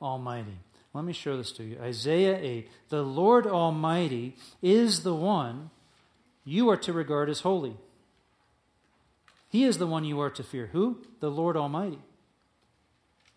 Almighty. 0.00 0.58
Let 0.94 1.04
me 1.04 1.12
show 1.12 1.36
this 1.36 1.52
to 1.52 1.64
you. 1.64 1.78
Isaiah 1.80 2.38
8. 2.40 2.70
The 2.88 3.02
Lord 3.02 3.46
Almighty 3.46 4.36
is 4.62 5.02
the 5.02 5.14
one 5.14 5.70
you 6.44 6.68
are 6.70 6.76
to 6.78 6.92
regard 6.92 7.28
as 7.28 7.40
holy. 7.40 7.76
He 9.48 9.64
is 9.64 9.78
the 9.78 9.86
one 9.86 10.04
you 10.04 10.20
are 10.20 10.30
to 10.30 10.42
fear. 10.42 10.66
Who? 10.72 11.02
The 11.20 11.30
Lord 11.30 11.56
Almighty. 11.56 11.98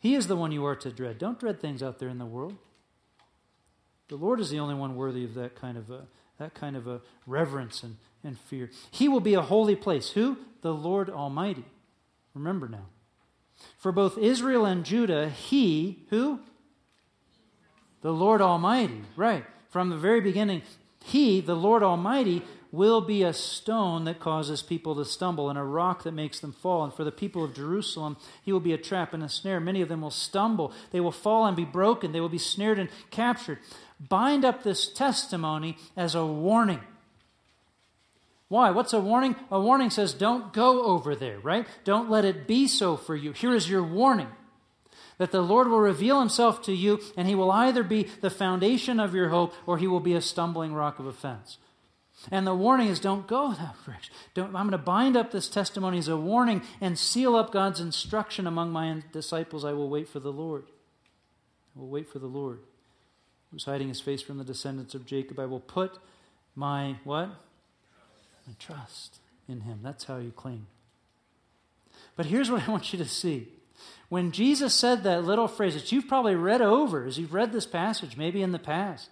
He 0.01 0.15
is 0.15 0.25
the 0.25 0.35
one 0.35 0.51
you 0.51 0.65
are 0.65 0.75
to 0.75 0.91
dread. 0.91 1.19
Don't 1.19 1.39
dread 1.39 1.61
things 1.61 1.83
out 1.83 1.99
there 1.99 2.09
in 2.09 2.17
the 2.17 2.25
world. 2.25 2.55
The 4.09 4.15
Lord 4.15 4.39
is 4.39 4.49
the 4.49 4.59
only 4.59 4.73
one 4.73 4.95
worthy 4.95 5.23
of 5.23 5.35
that 5.35 5.55
kind 5.55 5.77
of 5.77 5.91
a, 5.91 6.01
that 6.39 6.55
kind 6.55 6.75
of 6.75 6.87
a 6.87 7.01
reverence 7.27 7.83
and, 7.83 7.97
and 8.23 8.37
fear. 8.37 8.71
He 8.89 9.07
will 9.07 9.19
be 9.19 9.35
a 9.35 9.41
holy 9.41 9.75
place. 9.75 10.09
Who? 10.09 10.37
The 10.63 10.73
Lord 10.73 11.09
Almighty. 11.09 11.65
Remember 12.33 12.67
now. 12.67 12.87
For 13.77 13.91
both 13.91 14.17
Israel 14.17 14.65
and 14.65 14.83
Judah, 14.83 15.29
he, 15.29 16.03
who? 16.09 16.39
The 18.01 18.11
Lord 18.11 18.41
Almighty. 18.41 19.03
Right. 19.15 19.45
From 19.69 19.89
the 19.89 19.97
very 19.97 20.19
beginning, 20.19 20.63
he, 21.05 21.41
the 21.41 21.55
Lord 21.55 21.83
Almighty, 21.83 22.41
will 22.71 23.01
be 23.01 23.23
a 23.23 23.33
stone 23.33 24.05
that 24.05 24.19
causes 24.19 24.61
people 24.61 24.95
to 24.95 25.03
stumble 25.03 25.49
and 25.49 25.59
a 25.59 25.63
rock 25.63 26.03
that 26.03 26.13
makes 26.13 26.39
them 26.39 26.53
fall. 26.53 26.83
And 26.83 26.93
for 26.93 27.03
the 27.03 27.11
people 27.11 27.43
of 27.43 27.53
Jerusalem, 27.53 28.17
he 28.41 28.53
will 28.53 28.61
be 28.61 28.73
a 28.73 28.77
trap 28.77 29.13
and 29.13 29.21
a 29.21 29.29
snare. 29.29 29.59
Many 29.59 29.81
of 29.81 29.89
them 29.89 30.01
will 30.01 30.09
stumble. 30.09 30.73
They 30.91 30.99
will 31.01 31.11
fall 31.11 31.45
and 31.45 31.55
be 31.55 31.65
broken. 31.65 32.11
They 32.11 32.21
will 32.21 32.29
be 32.29 32.37
snared 32.37 32.79
and 32.79 32.89
captured. 33.09 33.59
Bind 33.99 34.45
up 34.45 34.63
this 34.63 34.87
testimony 34.87 35.77
as 35.97 36.15
a 36.15 36.25
warning. 36.25 36.81
Why? 38.47 38.71
What's 38.71 38.93
a 38.93 38.99
warning? 38.99 39.35
A 39.49 39.61
warning 39.61 39.89
says, 39.89 40.13
don't 40.13 40.51
go 40.51 40.83
over 40.83 41.15
there, 41.15 41.39
right? 41.39 41.65
Don't 41.83 42.09
let 42.09 42.25
it 42.25 42.47
be 42.47 42.67
so 42.67 42.97
for 42.97 43.15
you. 43.15 43.31
Here 43.31 43.55
is 43.55 43.69
your 43.69 43.83
warning 43.83 44.27
that 45.17 45.31
the 45.31 45.41
Lord 45.41 45.67
will 45.67 45.79
reveal 45.79 46.19
himself 46.19 46.63
to 46.63 46.73
you, 46.73 46.99
and 47.15 47.27
he 47.27 47.35
will 47.35 47.51
either 47.51 47.83
be 47.83 48.07
the 48.21 48.29
foundation 48.29 48.99
of 48.99 49.13
your 49.13 49.29
hope 49.29 49.53
or 49.67 49.77
he 49.77 49.87
will 49.87 49.99
be 49.99 50.15
a 50.15 50.21
stumbling 50.21 50.73
rock 50.73 50.99
of 50.99 51.05
offense. 51.05 51.59
And 52.29 52.45
the 52.45 52.53
warning 52.53 52.87
is 52.87 52.99
don't 52.99 53.25
go 53.25 53.51
that 53.53 53.75
direction. 53.83 54.13
Don't, 54.35 54.47
I'm 54.47 54.67
going 54.67 54.71
to 54.71 54.77
bind 54.77 55.17
up 55.17 55.31
this 55.31 55.49
testimony 55.49 55.97
as 55.97 56.07
a 56.07 56.17
warning 56.17 56.61
and 56.79 56.97
seal 56.97 57.35
up 57.35 57.51
God's 57.51 57.79
instruction 57.79 58.45
among 58.45 58.71
my 58.71 59.01
disciples. 59.11 59.65
I 59.65 59.73
will 59.73 59.89
wait 59.89 60.07
for 60.07 60.19
the 60.19 60.31
Lord. 60.31 60.65
I 61.75 61.79
will 61.79 61.89
wait 61.89 62.09
for 62.09 62.19
the 62.19 62.27
Lord. 62.27 62.59
Who's 63.51 63.65
hiding 63.65 63.87
his 63.87 63.99
face 63.99 64.21
from 64.21 64.37
the 64.37 64.43
descendants 64.43 64.93
of 64.93 65.05
Jacob? 65.05 65.39
I 65.39 65.45
will 65.45 65.59
put 65.59 65.97
my 66.55 66.97
what? 67.03 67.29
My 68.47 68.53
trust 68.59 69.19
in 69.47 69.61
him. 69.61 69.79
That's 69.81 70.03
how 70.03 70.17
you 70.17 70.31
cling. 70.31 70.67
But 72.15 72.27
here's 72.27 72.51
what 72.51 72.67
I 72.67 72.71
want 72.71 72.93
you 72.93 72.99
to 72.99 73.05
see. 73.05 73.47
When 74.09 74.31
Jesus 74.31 74.75
said 74.75 75.03
that 75.03 75.23
little 75.23 75.47
phrase 75.47 75.73
that 75.73 75.91
you've 75.91 76.07
probably 76.07 76.35
read 76.35 76.61
over 76.61 77.05
as 77.05 77.17
you've 77.17 77.33
read 77.33 77.51
this 77.51 77.65
passage, 77.65 78.15
maybe 78.15 78.43
in 78.43 78.51
the 78.51 78.59
past, 78.59 79.09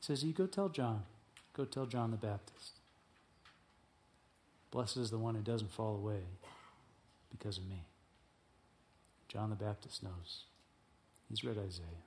he 0.00 0.06
says, 0.06 0.22
You 0.22 0.32
go 0.32 0.46
tell 0.46 0.68
John. 0.68 1.02
Go 1.56 1.64
tell 1.64 1.86
John 1.86 2.10
the 2.10 2.16
Baptist. 2.16 2.72
Blessed 4.70 4.96
is 4.96 5.10
the 5.10 5.18
one 5.18 5.36
who 5.36 5.42
doesn't 5.42 5.70
fall 5.70 5.94
away 5.94 6.20
because 7.30 7.58
of 7.58 7.68
me. 7.68 7.84
John 9.28 9.50
the 9.50 9.56
Baptist 9.56 10.02
knows. 10.02 10.44
He's 11.28 11.44
read 11.44 11.56
Isaiah. 11.58 12.04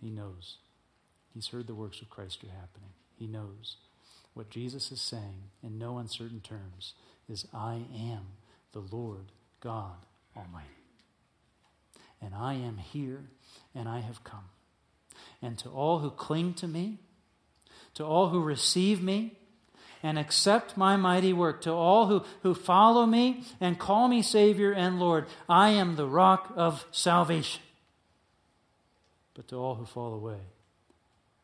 He 0.00 0.10
knows. 0.10 0.56
He's 1.34 1.48
heard 1.48 1.66
the 1.66 1.74
works 1.74 2.00
of 2.00 2.08
Christ 2.08 2.42
are 2.44 2.48
happening. 2.48 2.90
He 3.18 3.26
knows. 3.26 3.76
What 4.32 4.50
Jesus 4.50 4.90
is 4.90 5.00
saying 5.00 5.50
in 5.62 5.78
no 5.78 5.98
uncertain 5.98 6.40
terms 6.40 6.94
is, 7.28 7.46
I 7.52 7.82
am 7.94 8.26
the 8.72 8.80
Lord 8.80 9.32
God 9.60 9.96
Almighty. 10.36 10.66
And 12.20 12.34
I 12.34 12.54
am 12.54 12.78
here 12.78 13.24
and 13.74 13.88
I 13.88 14.00
have 14.00 14.24
come. 14.24 14.44
And 15.42 15.58
to 15.58 15.68
all 15.68 15.98
who 15.98 16.10
cling 16.10 16.54
to 16.54 16.68
me, 16.68 16.98
to 17.96 18.04
all 18.04 18.28
who 18.28 18.40
receive 18.40 19.02
me 19.02 19.32
and 20.02 20.18
accept 20.18 20.76
my 20.76 20.96
mighty 20.96 21.32
work, 21.32 21.62
to 21.62 21.72
all 21.72 22.06
who, 22.06 22.22
who 22.42 22.54
follow 22.54 23.06
me 23.06 23.42
and 23.60 23.78
call 23.78 24.06
me 24.06 24.22
Savior 24.22 24.70
and 24.70 25.00
Lord, 25.00 25.26
I 25.48 25.70
am 25.70 25.96
the 25.96 26.06
rock 26.06 26.52
of 26.56 26.86
salvation. 26.92 27.62
But 29.34 29.48
to 29.48 29.56
all 29.56 29.74
who 29.74 29.86
fall 29.86 30.14
away, 30.14 30.40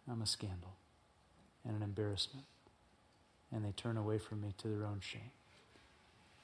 I'm 0.08 0.22
a 0.22 0.26
scandal 0.26 0.76
and 1.64 1.76
an 1.76 1.82
embarrassment, 1.82 2.46
and 3.50 3.64
they 3.64 3.72
turn 3.72 3.96
away 3.96 4.18
from 4.18 4.42
me 4.42 4.54
to 4.58 4.68
their 4.68 4.84
own 4.86 5.00
shame. 5.00 5.30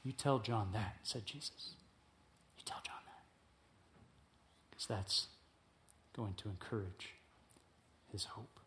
You 0.04 0.12
tell 0.12 0.38
John 0.38 0.70
that, 0.72 0.96
said 1.02 1.26
Jesus. 1.26 1.74
You 2.56 2.64
tell 2.64 2.80
John 2.84 2.96
that. 3.04 3.24
Because 4.70 4.86
that's 4.86 5.26
going 6.16 6.34
to 6.34 6.48
encourage 6.48 7.14
his 8.10 8.24
hope. 8.24 8.57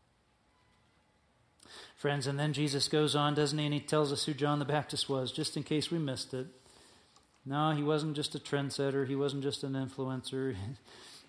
Friends, 1.96 2.28
and 2.28 2.40
then 2.40 2.54
Jesus 2.54 2.88
goes 2.88 3.16
on, 3.16 3.36
doesn't 3.36 3.58
he? 3.58 3.66
And 3.66 3.74
he 3.74 3.80
tells 3.80 4.12
us 4.12 4.26
who 4.26 4.34
John 4.34 4.60
the 4.60 4.66
Baptist 4.66 5.10
was, 5.10 5.32
just 5.32 5.56
in 5.56 5.64
case 5.64 5.92
we 5.92 6.00
missed 6.00 6.34
it. 6.34 6.48
No, 7.46 7.72
he 7.72 7.84
wasn't 7.84 8.16
just 8.16 8.36
a 8.36 8.40
trendsetter, 8.40 9.08
he 9.08 9.16
wasn't 9.16 9.44
just 9.44 9.64
an 9.64 9.74
influencer. 9.74 10.56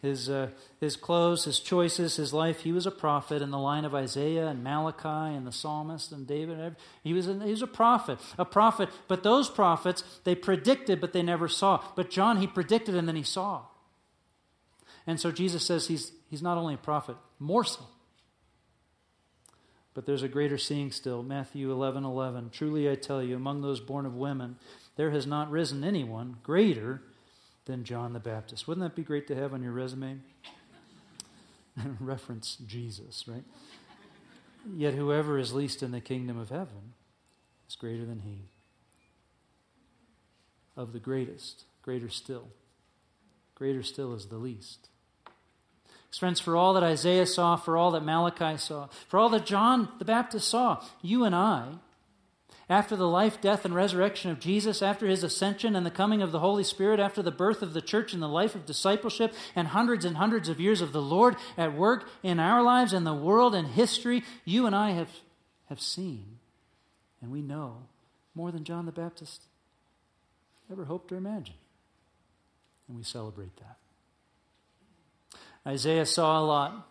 His, 0.03 0.29
uh, 0.29 0.49
his 0.81 0.97
clothes, 0.97 1.45
his 1.45 1.61
choices, 1.61 2.17
his 2.17 2.33
life, 2.33 2.63
he 2.63 2.73
was 2.73 2.87
a 2.87 2.91
prophet 2.91 3.41
in 3.41 3.53
the 3.53 3.59
line 3.59 3.85
of 3.85 3.95
Isaiah 3.95 4.49
and 4.49 4.65
Malachi 4.65 5.37
and 5.37 5.47
the 5.47 5.53
psalmist 5.53 6.11
and 6.11 6.27
David. 6.27 6.75
He 7.05 7.13
was, 7.13 7.29
a, 7.29 7.35
he 7.45 7.53
was 7.53 7.63
a 7.63 7.69
prophet, 7.69 8.19
a 8.37 8.45
prophet. 8.45 8.89
But 9.07 9.23
those 9.23 9.49
prophets, 9.49 10.03
they 10.25 10.35
predicted, 10.35 11.01
but 11.01 11.13
they 11.13 11.23
never 11.23 11.47
saw. 11.47 11.85
But 11.95 12.11
John, 12.11 12.39
he 12.39 12.49
predicted 12.49 12.97
and 12.97 13.07
then 13.07 13.15
he 13.15 13.23
saw. 13.23 13.63
And 15.07 15.21
so 15.21 15.31
Jesus 15.31 15.65
says 15.65 15.87
he's, 15.87 16.11
he's 16.29 16.43
not 16.43 16.59
only 16.59 16.75
a 16.75 16.79
prophet, 16.79 17.15
more 17.39 17.63
so. 17.63 17.87
But 19.95 20.07
there's 20.07 20.23
a 20.23 20.29
greater 20.29 20.59
seeing 20.59 20.91
still. 20.91 21.23
Matthew 21.23 21.71
11 21.71 22.05
11. 22.05 22.51
Truly 22.51 22.91
I 22.91 22.95
tell 22.95 23.23
you, 23.23 23.37
among 23.37 23.61
those 23.61 23.81
born 23.81 24.07
of 24.07 24.15
women, 24.15 24.57
there 24.97 25.11
has 25.11 25.27
not 25.27 25.51
risen 25.51 25.85
anyone 25.85 26.37
greater 26.43 27.03
than 27.67 27.85
John 27.85 28.13
the 28.13 28.21
Baptist. 28.21 28.67
Wouldn't 28.67 28.85
that 28.85 28.97
be 28.97 29.03
great 29.03 29.27
to 29.29 29.37
have 29.37 29.53
on 29.53 29.63
your 29.63 29.73
resume? 29.73 30.19
Reference 32.01 32.57
Jesus, 32.67 33.27
right? 33.29 33.45
Yet 34.77 34.95
whoever 34.95 35.39
is 35.39 35.53
least 35.53 35.83
in 35.83 35.91
the 35.91 36.01
kingdom 36.01 36.39
of 36.39 36.51
heaven 36.51 36.95
is 37.69 37.77
greater 37.77 38.05
than 38.05 38.21
he. 38.21 38.49
Of 40.77 40.93
the 40.93 41.01
greatest, 41.01 41.65
greater 41.83 42.09
still. 42.09 42.49
Greater 43.55 43.83
still 43.83 44.15
is 44.15 44.27
the 44.27 44.39
least. 44.39 44.89
Friends, 46.19 46.41
for 46.41 46.57
all 46.57 46.75
that 46.75 46.83
Isaiah 46.83 47.27
saw, 47.27 47.57
for 47.57 47.77
all 47.77 47.91
that 47.93 48.05
Malachi 48.05 48.59
saw, 48.59 48.89
for 49.09 49.19
all 49.19 49.29
that 49.31 49.47
John 49.47 49.89
the 49.99 50.05
Baptist 50.05 50.49
saw, 50.49 50.85
you 51.01 51.25
and 51.25 51.35
I, 51.35 51.69
after 52.69 52.97
the 52.97 53.09
life, 53.09 53.41
death, 53.41 53.65
and 53.65 53.75
resurrection 53.75 54.31
of 54.31 54.39
Jesus, 54.39 54.83
after 54.83 55.07
his 55.07 55.25
ascension 55.25 55.75
and 55.75 55.85
the 55.85 55.91
coming 55.91 56.23
of 56.23 56.33
the 56.33 56.41
Holy 56.41 56.65
Spirit, 56.65 57.01
after 57.01 57.23
the 57.23 57.31
birth 57.31 57.63
of 57.63 57.73
the 57.73 57.83
church 57.83 58.13
and 58.13 58.23
the 58.23 58.29
life 58.29 58.55
of 58.55 58.67
discipleship, 58.67 59.35
and 59.57 59.69
hundreds 59.69 60.05
and 60.05 60.17
hundreds 60.17 60.49
of 60.49 60.61
years 60.61 60.81
of 60.81 60.93
the 60.93 61.03
Lord 61.03 61.37
at 61.57 61.75
work 61.75 62.09
in 62.23 62.39
our 62.39 62.63
lives 62.63 62.93
and 62.93 63.07
the 63.07 63.15
world 63.15 63.55
and 63.55 63.69
history, 63.69 64.23
you 64.45 64.67
and 64.67 64.77
I 64.77 64.91
have, 64.93 65.11
have 65.69 65.81
seen 65.81 66.39
and 67.23 67.31
we 67.31 67.41
know 67.41 67.77
more 68.35 68.51
than 68.51 68.65
John 68.65 68.85
the 68.85 68.93
Baptist 68.93 69.43
ever 70.71 70.85
hoped 70.85 71.13
or 71.13 71.17
imagined. 71.17 71.57
And 72.89 72.97
we 72.97 73.05
celebrate 73.05 73.57
that. 73.57 73.77
Isaiah 75.67 76.07
saw 76.07 76.41
a 76.41 76.45
lot. 76.45 76.89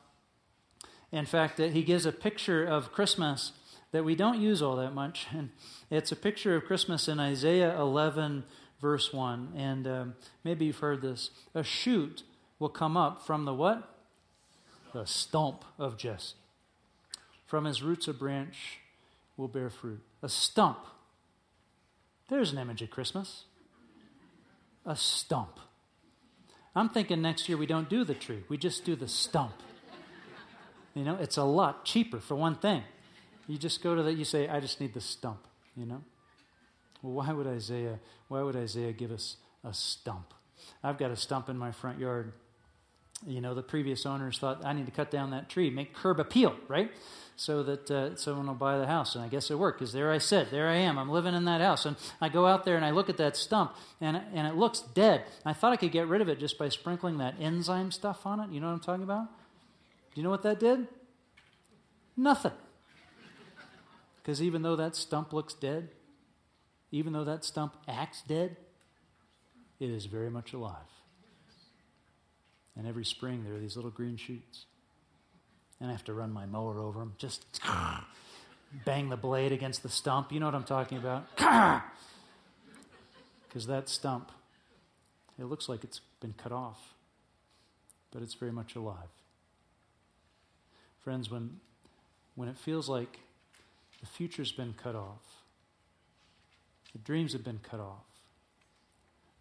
In 1.11 1.25
fact, 1.25 1.57
that 1.57 1.73
he 1.73 1.83
gives 1.83 2.05
a 2.05 2.11
picture 2.11 2.63
of 2.63 2.91
Christmas 2.91 3.51
that 3.91 4.05
we 4.05 4.15
don't 4.15 4.39
use 4.39 4.61
all 4.61 4.77
that 4.77 4.93
much. 4.93 5.27
And 5.31 5.49
it's 5.89 6.11
a 6.11 6.15
picture 6.15 6.55
of 6.55 6.65
Christmas 6.65 7.07
in 7.07 7.19
Isaiah 7.19 7.77
11, 7.79 8.45
verse 8.79 9.11
1. 9.11 9.53
And 9.55 9.87
um, 9.87 10.15
maybe 10.43 10.65
you've 10.65 10.79
heard 10.79 11.01
this. 11.01 11.31
A 11.53 11.63
shoot 11.63 12.23
will 12.59 12.69
come 12.69 12.95
up 12.95 13.25
from 13.25 13.45
the 13.45 13.53
what? 13.53 13.87
The 14.93 15.05
stump 15.05 15.65
of 15.77 15.97
Jesse. 15.97 16.35
From 17.45 17.65
his 17.65 17.83
roots, 17.83 18.07
a 18.07 18.13
branch 18.13 18.79
will 19.35 19.49
bear 19.49 19.69
fruit. 19.69 20.01
A 20.21 20.29
stump. 20.29 20.79
There's 22.29 22.53
an 22.53 22.57
image 22.57 22.81
of 22.81 22.89
Christmas. 22.89 23.43
A 24.85 24.95
stump. 24.95 25.59
I'm 26.75 26.89
thinking 26.89 27.21
next 27.21 27.49
year 27.49 27.57
we 27.57 27.65
don't 27.65 27.89
do 27.89 28.03
the 28.03 28.13
tree, 28.13 28.43
we 28.49 28.57
just 28.57 28.85
do 28.85 28.95
the 28.95 29.07
stump. 29.07 29.53
You 30.93 31.03
know, 31.03 31.15
it's 31.15 31.37
a 31.37 31.43
lot 31.43 31.85
cheaper 31.85 32.19
for 32.19 32.35
one 32.35 32.55
thing. 32.55 32.83
You 33.47 33.57
just 33.57 33.81
go 33.81 33.95
to 33.95 34.03
that, 34.03 34.13
you 34.13 34.25
say, 34.25 34.47
I 34.47 34.59
just 34.59 34.79
need 34.79 34.93
the 34.93 35.01
stump, 35.01 35.47
you 35.75 35.85
know? 35.85 36.01
Well, 37.01 37.13
why 37.13 37.33
would 37.33 37.47
Isaiah, 37.47 37.99
why 38.27 38.41
would 38.41 38.55
Isaiah 38.55 38.91
give 38.91 39.11
us 39.11 39.37
a 39.63 39.73
stump? 39.73 40.33
I've 40.83 40.97
got 40.97 41.11
a 41.11 41.15
stump 41.15 41.49
in 41.49 41.57
my 41.57 41.71
front 41.71 41.99
yard. 41.99 42.33
You 43.27 43.41
know, 43.41 43.53
the 43.53 43.61
previous 43.61 44.05
owners 44.05 44.39
thought, 44.39 44.65
I 44.65 44.73
need 44.73 44.85
to 44.85 44.91
cut 44.91 45.11
down 45.11 45.31
that 45.31 45.49
tree, 45.49 45.69
make 45.69 45.93
curb 45.93 46.19
appeal, 46.19 46.55
right? 46.67 46.91
so 47.41 47.63
that 47.63 47.89
uh, 47.89 48.15
someone 48.15 48.45
will 48.45 48.53
buy 48.53 48.77
the 48.77 48.85
house. 48.85 49.15
And 49.15 49.23
I 49.23 49.27
guess 49.27 49.49
it 49.49 49.57
worked 49.57 49.79
because 49.79 49.93
there 49.93 50.11
I 50.11 50.19
sit, 50.19 50.51
there 50.51 50.67
I 50.67 50.75
am, 50.75 50.99
I'm 50.99 51.09
living 51.09 51.33
in 51.33 51.45
that 51.45 51.59
house. 51.59 51.87
And 51.87 51.95
I 52.21 52.29
go 52.29 52.45
out 52.45 52.65
there 52.65 52.75
and 52.75 52.85
I 52.85 52.91
look 52.91 53.09
at 53.09 53.17
that 53.17 53.35
stump 53.35 53.75
and, 53.99 54.21
and 54.35 54.45
it 54.45 54.55
looks 54.55 54.81
dead. 54.81 55.23
I 55.43 55.53
thought 55.53 55.73
I 55.73 55.75
could 55.75 55.91
get 55.91 56.07
rid 56.07 56.21
of 56.21 56.29
it 56.29 56.39
just 56.39 56.59
by 56.59 56.69
sprinkling 56.69 57.17
that 57.17 57.33
enzyme 57.39 57.89
stuff 57.89 58.27
on 58.27 58.39
it. 58.41 58.51
You 58.51 58.59
know 58.59 58.67
what 58.67 58.73
I'm 58.73 58.79
talking 58.79 59.03
about? 59.03 59.25
Do 59.25 60.21
you 60.21 60.23
know 60.23 60.29
what 60.29 60.43
that 60.43 60.59
did? 60.59 60.87
Nothing. 62.15 62.51
Because 64.21 64.39
even 64.39 64.61
though 64.61 64.75
that 64.75 64.95
stump 64.95 65.33
looks 65.33 65.55
dead, 65.55 65.89
even 66.91 67.11
though 67.11 67.23
that 67.23 67.43
stump 67.43 67.75
acts 67.87 68.21
dead, 68.21 68.55
it 69.79 69.89
is 69.89 70.05
very 70.05 70.29
much 70.29 70.53
alive. 70.53 70.75
And 72.77 72.87
every 72.87 73.05
spring 73.05 73.43
there 73.43 73.55
are 73.55 73.59
these 73.59 73.75
little 73.75 73.91
green 73.91 74.17
shoots. 74.17 74.65
And 75.79 75.89
I 75.89 75.93
have 75.93 76.03
to 76.05 76.13
run 76.13 76.31
my 76.31 76.45
mower 76.45 76.79
over 76.79 76.99
them, 76.99 77.13
just 77.17 77.61
bang 78.85 79.09
the 79.09 79.17
blade 79.17 79.51
against 79.51 79.83
the 79.83 79.89
stump. 79.89 80.31
You 80.31 80.39
know 80.39 80.45
what 80.45 80.55
I'm 80.55 80.63
talking 80.63 80.97
about? 80.97 81.27
Because 83.51 83.67
that 83.67 83.89
stump, 83.89 84.31
it 85.37 85.43
looks 85.43 85.67
like 85.67 85.83
it's 85.83 85.99
been 86.21 86.33
cut 86.37 86.53
off, 86.53 86.93
but 88.09 88.21
it's 88.21 88.33
very 88.33 88.53
much 88.53 88.75
alive. 88.75 89.09
Friends, 91.03 91.29
when, 91.29 91.59
when 92.35 92.47
it 92.47 92.57
feels 92.57 92.87
like 92.87 93.19
the 93.99 94.07
future's 94.07 94.53
been 94.53 94.73
cut 94.73 94.95
off, 94.95 95.43
the 96.93 96.99
dreams 96.99 97.33
have 97.33 97.43
been 97.43 97.59
cut 97.61 97.81
off, 97.81 98.05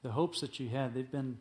the 0.02 0.10
hopes 0.10 0.40
that 0.40 0.58
you 0.58 0.70
had, 0.70 0.92
they've 0.92 1.12
been, 1.12 1.38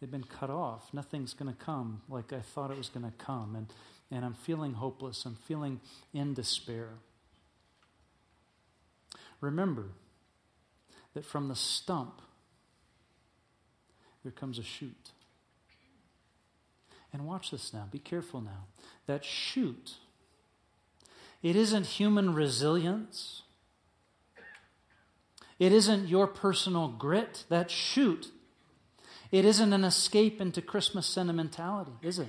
they've 0.00 0.10
been 0.10 0.24
cut 0.24 0.50
off. 0.50 0.92
Nothing's 0.92 1.34
going 1.34 1.52
to 1.52 1.58
come 1.58 2.02
like 2.08 2.32
I 2.32 2.40
thought 2.40 2.70
it 2.70 2.76
was 2.76 2.88
going 2.88 3.06
to 3.06 3.24
come. 3.24 3.54
And, 3.56 3.66
and 4.10 4.24
I'm 4.24 4.34
feeling 4.34 4.74
hopeless. 4.74 5.24
I'm 5.24 5.36
feeling 5.36 5.80
in 6.12 6.34
despair. 6.34 6.90
Remember 9.40 9.88
that 11.14 11.24
from 11.24 11.48
the 11.48 11.56
stump, 11.56 12.20
there 14.22 14.32
comes 14.32 14.58
a 14.58 14.62
shoot. 14.62 15.10
And 17.12 17.26
watch 17.26 17.50
this 17.52 17.72
now. 17.72 17.86
Be 17.90 18.00
careful 18.00 18.40
now. 18.40 18.64
That 19.06 19.24
shoot, 19.24 19.94
it 21.42 21.54
isn't 21.54 21.86
human 21.86 22.34
resilience. 22.34 23.42
It 25.58 25.72
isn't 25.72 26.08
your 26.08 26.26
personal 26.26 26.88
grit. 26.88 27.44
That 27.48 27.70
shoot, 27.70 28.32
it 29.34 29.44
isn't 29.44 29.72
an 29.72 29.82
escape 29.82 30.40
into 30.40 30.62
Christmas 30.62 31.08
sentimentality, 31.08 31.90
is 32.02 32.20
it? 32.20 32.28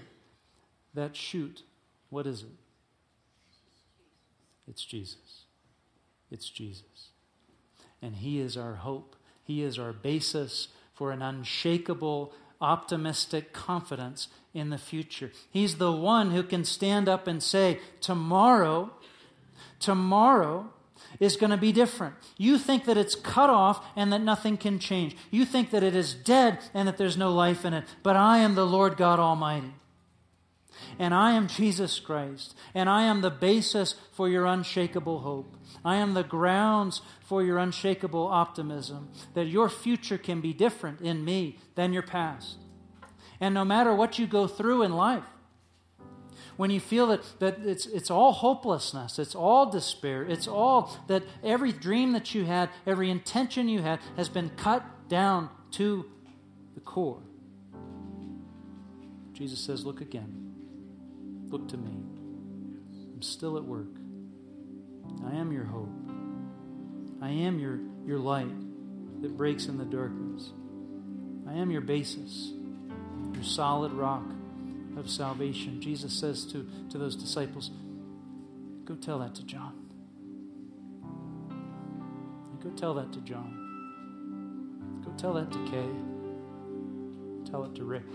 That 0.96 1.16
shoot, 1.16 1.62
what 2.10 2.26
is 2.26 2.42
it? 2.42 2.50
It's 4.68 4.84
Jesus. 4.84 5.44
It's 6.32 6.50
Jesus. 6.50 7.10
And 8.02 8.16
He 8.16 8.40
is 8.40 8.58
our 8.58 8.74
hope. 8.74 9.16
He 9.44 9.62
is 9.62 9.78
our 9.78 9.94
basis 9.94 10.70
for 10.96 11.12
an 11.12 11.22
unshakable, 11.22 12.34
optimistic 12.60 13.54
confidence 13.54 14.30
in 14.56 14.72
the 14.72 14.80
future. 14.80 15.32
He's 15.52 15.76
the 15.76 15.92
one 15.92 16.32
who 16.32 16.42
can 16.42 16.66
stand 16.66 17.08
up 17.08 17.28
and 17.28 17.44
say, 17.44 17.82
Tomorrow, 18.02 18.90
tomorrow 19.80 20.74
is 21.20 21.38
going 21.38 21.52
to 21.52 21.58
be 21.58 21.72
different. 21.72 22.16
You 22.38 22.58
think 22.58 22.86
that 22.86 22.98
it's 22.98 23.16
cut 23.16 23.50
off 23.50 23.86
and 23.96 24.12
that 24.14 24.22
nothing 24.22 24.58
can 24.58 24.80
change. 24.80 25.16
You 25.32 25.46
think 25.46 25.72
that 25.72 25.84
it 25.84 25.96
is 25.96 26.14
dead 26.14 26.60
and 26.74 26.88
that 26.88 26.98
there's 26.98 27.18
no 27.18 27.34
life 27.34 27.66
in 27.66 27.74
it. 27.74 27.86
But 28.04 28.16
I 28.16 28.40
am 28.40 28.56
the 28.56 28.66
Lord 28.66 28.98
God 28.98 29.20
Almighty. 29.20 29.74
And 31.00 31.14
I 31.14 31.32
am 31.32 31.48
Jesus 31.48 32.00
Christ. 32.00 32.56
And 32.74 32.90
I 32.90 33.04
am 33.04 33.22
the 33.22 33.32
basis 33.32 33.96
for 34.12 34.30
your 34.30 34.46
unshakable 34.46 35.20
hope. 35.20 35.56
I 35.84 35.96
am 35.98 36.14
the 36.14 36.24
grounds 36.24 37.02
for 37.22 37.44
your 37.44 37.58
unshakable 37.58 38.28
optimism 38.28 39.10
that 39.34 39.46
your 39.46 39.70
future 39.70 40.18
can 40.18 40.42
be 40.42 40.54
different 40.54 41.02
in 41.02 41.24
me 41.24 41.60
than 41.76 41.94
your 41.94 42.04
past. 42.04 42.58
And 43.40 43.54
no 43.54 43.66
matter 43.66 43.94
what 43.94 44.18
you 44.18 44.28
go 44.28 44.48
through 44.48 44.84
in 44.84 44.94
life, 44.94 45.26
when 46.58 46.72
you 46.72 46.80
feel 46.80 47.08
that, 47.08 47.22
that 47.40 47.60
it's, 47.66 47.86
it's 47.86 48.10
all 48.10 48.32
hopelessness, 48.32 49.20
it's 49.20 49.36
all 49.36 49.70
despair, 49.70 50.24
it's 50.24 50.48
all 50.48 50.98
that 51.08 51.24
every 51.44 51.72
dream 51.72 52.14
that 52.14 52.34
you 52.34 52.46
had, 52.46 52.70
every 52.86 53.10
intention 53.10 53.68
you 53.68 53.82
had 53.82 54.00
has 54.16 54.30
been 54.30 54.50
cut 54.52 54.84
down 55.10 55.50
to 55.72 56.06
the 56.74 56.80
core. 56.80 57.22
Jesus 59.34 59.60
says, 59.60 59.86
Look 59.86 60.02
again. 60.02 60.54
Look 61.50 61.68
to 61.70 61.78
me. 61.78 61.92
I'm 63.14 63.22
still 63.22 63.58
at 63.58 63.64
work. 63.64 63.88
I 65.26 65.36
am 65.36 65.52
your 65.52 65.66
hope. 65.66 65.90
I 67.22 67.30
am 67.30 67.60
your, 67.60 67.80
your 68.06 68.20
light 68.20 68.54
that 69.22 69.38
breaks 69.38 69.68
in 69.68 69.78
the 69.78 69.86
darkness. 69.86 70.52
I 71.48 71.54
am 71.54 71.72
your 71.72 71.82
basis, 71.82 72.52
your 73.34 73.44
solid 73.44 73.92
rock 73.92 74.24
of 74.98 75.10
salvation. 75.10 75.82
Jesus 75.82 76.14
says 76.14 76.46
to, 76.46 76.68
to 76.90 76.98
those 76.98 77.16
disciples, 77.16 77.72
Go 78.86 78.96
tell 78.96 79.20
that 79.20 79.34
to 79.36 79.44
John. 79.44 79.74
Go 82.64 82.70
tell 82.72 82.94
that 82.96 83.14
to 83.14 83.20
John. 83.22 85.04
Go 85.06 85.12
tell 85.18 85.34
that 85.34 85.52
to 85.52 85.66
Kay. 85.70 87.52
Tell 87.52 87.64
it 87.64 87.76
to 87.76 87.84
Rick. 87.84 88.08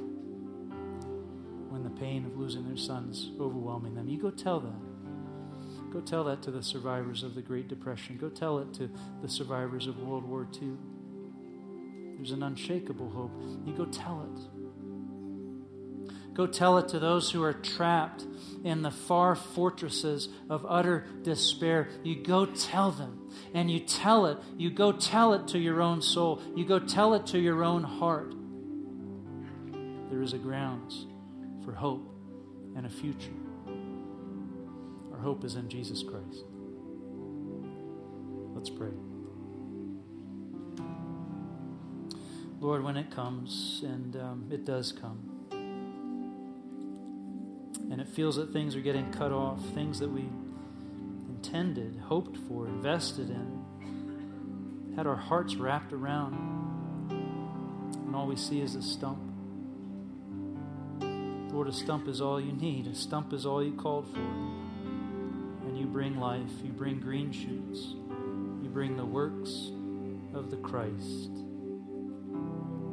When 1.69 1.85
the 1.85 1.91
pain 1.91 2.25
of 2.25 2.37
losing 2.37 2.67
their 2.67 2.77
son's 2.77 3.31
overwhelming 3.41 3.95
them, 3.95 4.09
you 4.09 4.21
go 4.21 4.31
tell 4.31 4.59
that. 4.61 5.93
Go 5.93 6.01
tell 6.01 6.25
that 6.25 6.43
to 6.43 6.51
the 6.51 6.63
survivors 6.63 7.23
of 7.23 7.37
the 7.37 7.43
Great 7.43 7.69
Depression. 7.69 8.17
Go 8.21 8.29
tell 8.29 8.59
it 8.59 8.75
to 8.75 8.91
the 9.23 9.29
survivors 9.29 9.87
of 9.87 10.01
World 10.01 10.25
War 10.25 10.49
II. 10.61 10.73
There's 12.17 12.33
an 12.33 12.43
unshakable 12.43 13.09
hope. 13.09 13.33
You 13.65 13.73
go 13.73 13.87
tell 13.87 14.29
it. 14.35 14.43
Go 16.35 16.47
tell 16.47 16.79
it 16.79 16.89
to 16.89 16.99
those 16.99 17.31
who 17.31 17.43
are 17.43 17.53
trapped 17.53 18.25
in 18.65 18.83
the 18.83 18.91
far 18.91 19.35
fortresses 19.35 20.29
of 20.49 20.65
utter 20.69 21.07
despair. 21.23 21.89
You 22.03 22.23
go 22.23 22.47
tell 22.47 22.91
them. 22.91 23.29
And 23.55 23.71
you 23.71 23.81
tell 23.81 24.27
it. 24.27 24.39
You 24.57 24.71
go 24.71 24.93
tell 24.93 25.35
it 25.35 25.49
to 25.49 25.59
your 25.59 25.83
own 25.83 26.03
soul. 26.03 26.41
You 26.55 26.65
go 26.65 26.79
tell 26.79 27.15
it 27.15 27.27
to 27.29 27.39
your 27.39 27.65
own 27.65 27.83
heart. 27.83 28.35
There 30.11 30.23
is 30.23 30.33
a 30.33 30.39
grounds 30.39 31.07
for 31.65 31.73
hope 31.73 32.13
and 32.77 32.87
a 32.87 32.91
future. 32.91 33.31
Our 35.13 35.19
hope 35.19 35.45
is 35.45 35.57
in 35.57 35.69
Jesus 35.69 36.03
Christ. 36.03 36.45
Let's 38.55 38.71
pray. 38.71 38.91
Lord, 42.61 42.85
when 42.85 42.97
it 42.97 43.11
comes, 43.11 43.83
and 43.85 44.17
um, 44.17 44.49
it 44.51 44.67
does 44.67 44.93
come, 44.93 45.30
and 48.01 48.09
it 48.09 48.15
feels 48.15 48.37
that 48.37 48.51
things 48.51 48.75
are 48.75 48.81
getting 48.81 49.13
cut 49.13 49.31
off, 49.31 49.63
things 49.75 49.99
that 49.99 50.09
we 50.11 50.25
intended, 51.29 52.01
hoped 52.07 52.35
for, 52.49 52.67
invested 52.67 53.29
in, 53.29 54.95
had 54.97 55.07
our 55.07 55.17
hearts 55.17 55.57
wrapped 55.57 55.93
around, 55.93 56.33
and 57.11 58.17
all 58.17 58.27
we 58.27 58.37
see 58.37 58.63
is 58.63 58.75
a 58.75 58.81
stump. 58.81 59.19
Lord, 61.53 61.69
a 61.69 61.73
stump 61.75 62.09
is 62.09 62.23
all 62.23 62.41
you 62.41 62.53
need, 62.53 62.87
a 62.87 62.95
stump 62.95 63.35
is 63.35 63.45
all 63.45 63.63
you 63.63 63.75
called 63.75 64.11
for. 64.11 64.19
And 64.19 65.77
you 65.77 65.85
bring 65.85 66.19
life, 66.19 66.51
you 66.65 66.73
bring 66.73 67.01
green 67.01 67.31
shoots, 67.31 67.81
you 68.63 68.71
bring 68.73 68.97
the 68.97 69.05
works 69.05 69.73
of 70.33 70.51
the 70.51 70.57
Christ, 70.57 71.33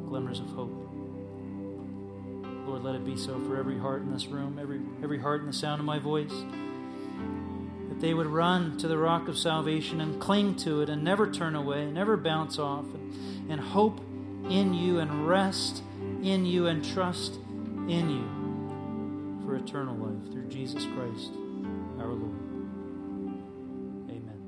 glimmers 0.06 0.40
of 0.40 0.48
hope. 0.48 0.87
Lord, 2.68 2.84
let 2.84 2.94
it 2.94 3.04
be 3.04 3.16
so 3.16 3.40
for 3.40 3.56
every 3.56 3.78
heart 3.78 4.02
in 4.02 4.12
this 4.12 4.26
room, 4.26 4.58
every, 4.60 4.80
every 5.02 5.18
heart 5.18 5.40
in 5.40 5.46
the 5.46 5.52
sound 5.52 5.80
of 5.80 5.86
my 5.86 5.98
voice. 5.98 6.32
That 7.88 8.00
they 8.00 8.12
would 8.12 8.26
run 8.26 8.76
to 8.78 8.88
the 8.88 8.98
rock 8.98 9.26
of 9.26 9.38
salvation 9.38 10.02
and 10.02 10.20
cling 10.20 10.56
to 10.56 10.82
it 10.82 10.90
and 10.90 11.02
never 11.02 11.30
turn 11.30 11.54
away, 11.54 11.90
never 11.90 12.16
bounce 12.18 12.58
off, 12.58 12.84
and, 12.84 13.50
and 13.50 13.60
hope 13.60 14.00
in 14.50 14.74
you 14.74 14.98
and 14.98 15.26
rest 15.26 15.82
in 16.22 16.44
you 16.44 16.66
and 16.66 16.84
trust 16.84 17.36
in 17.88 18.10
you 18.10 19.44
for 19.46 19.56
eternal 19.56 19.96
life 19.96 20.30
through 20.30 20.48
Jesus 20.48 20.84
Christ 20.94 21.32
our 21.98 22.08
Lord. 22.08 22.38
Amen. 24.10 24.42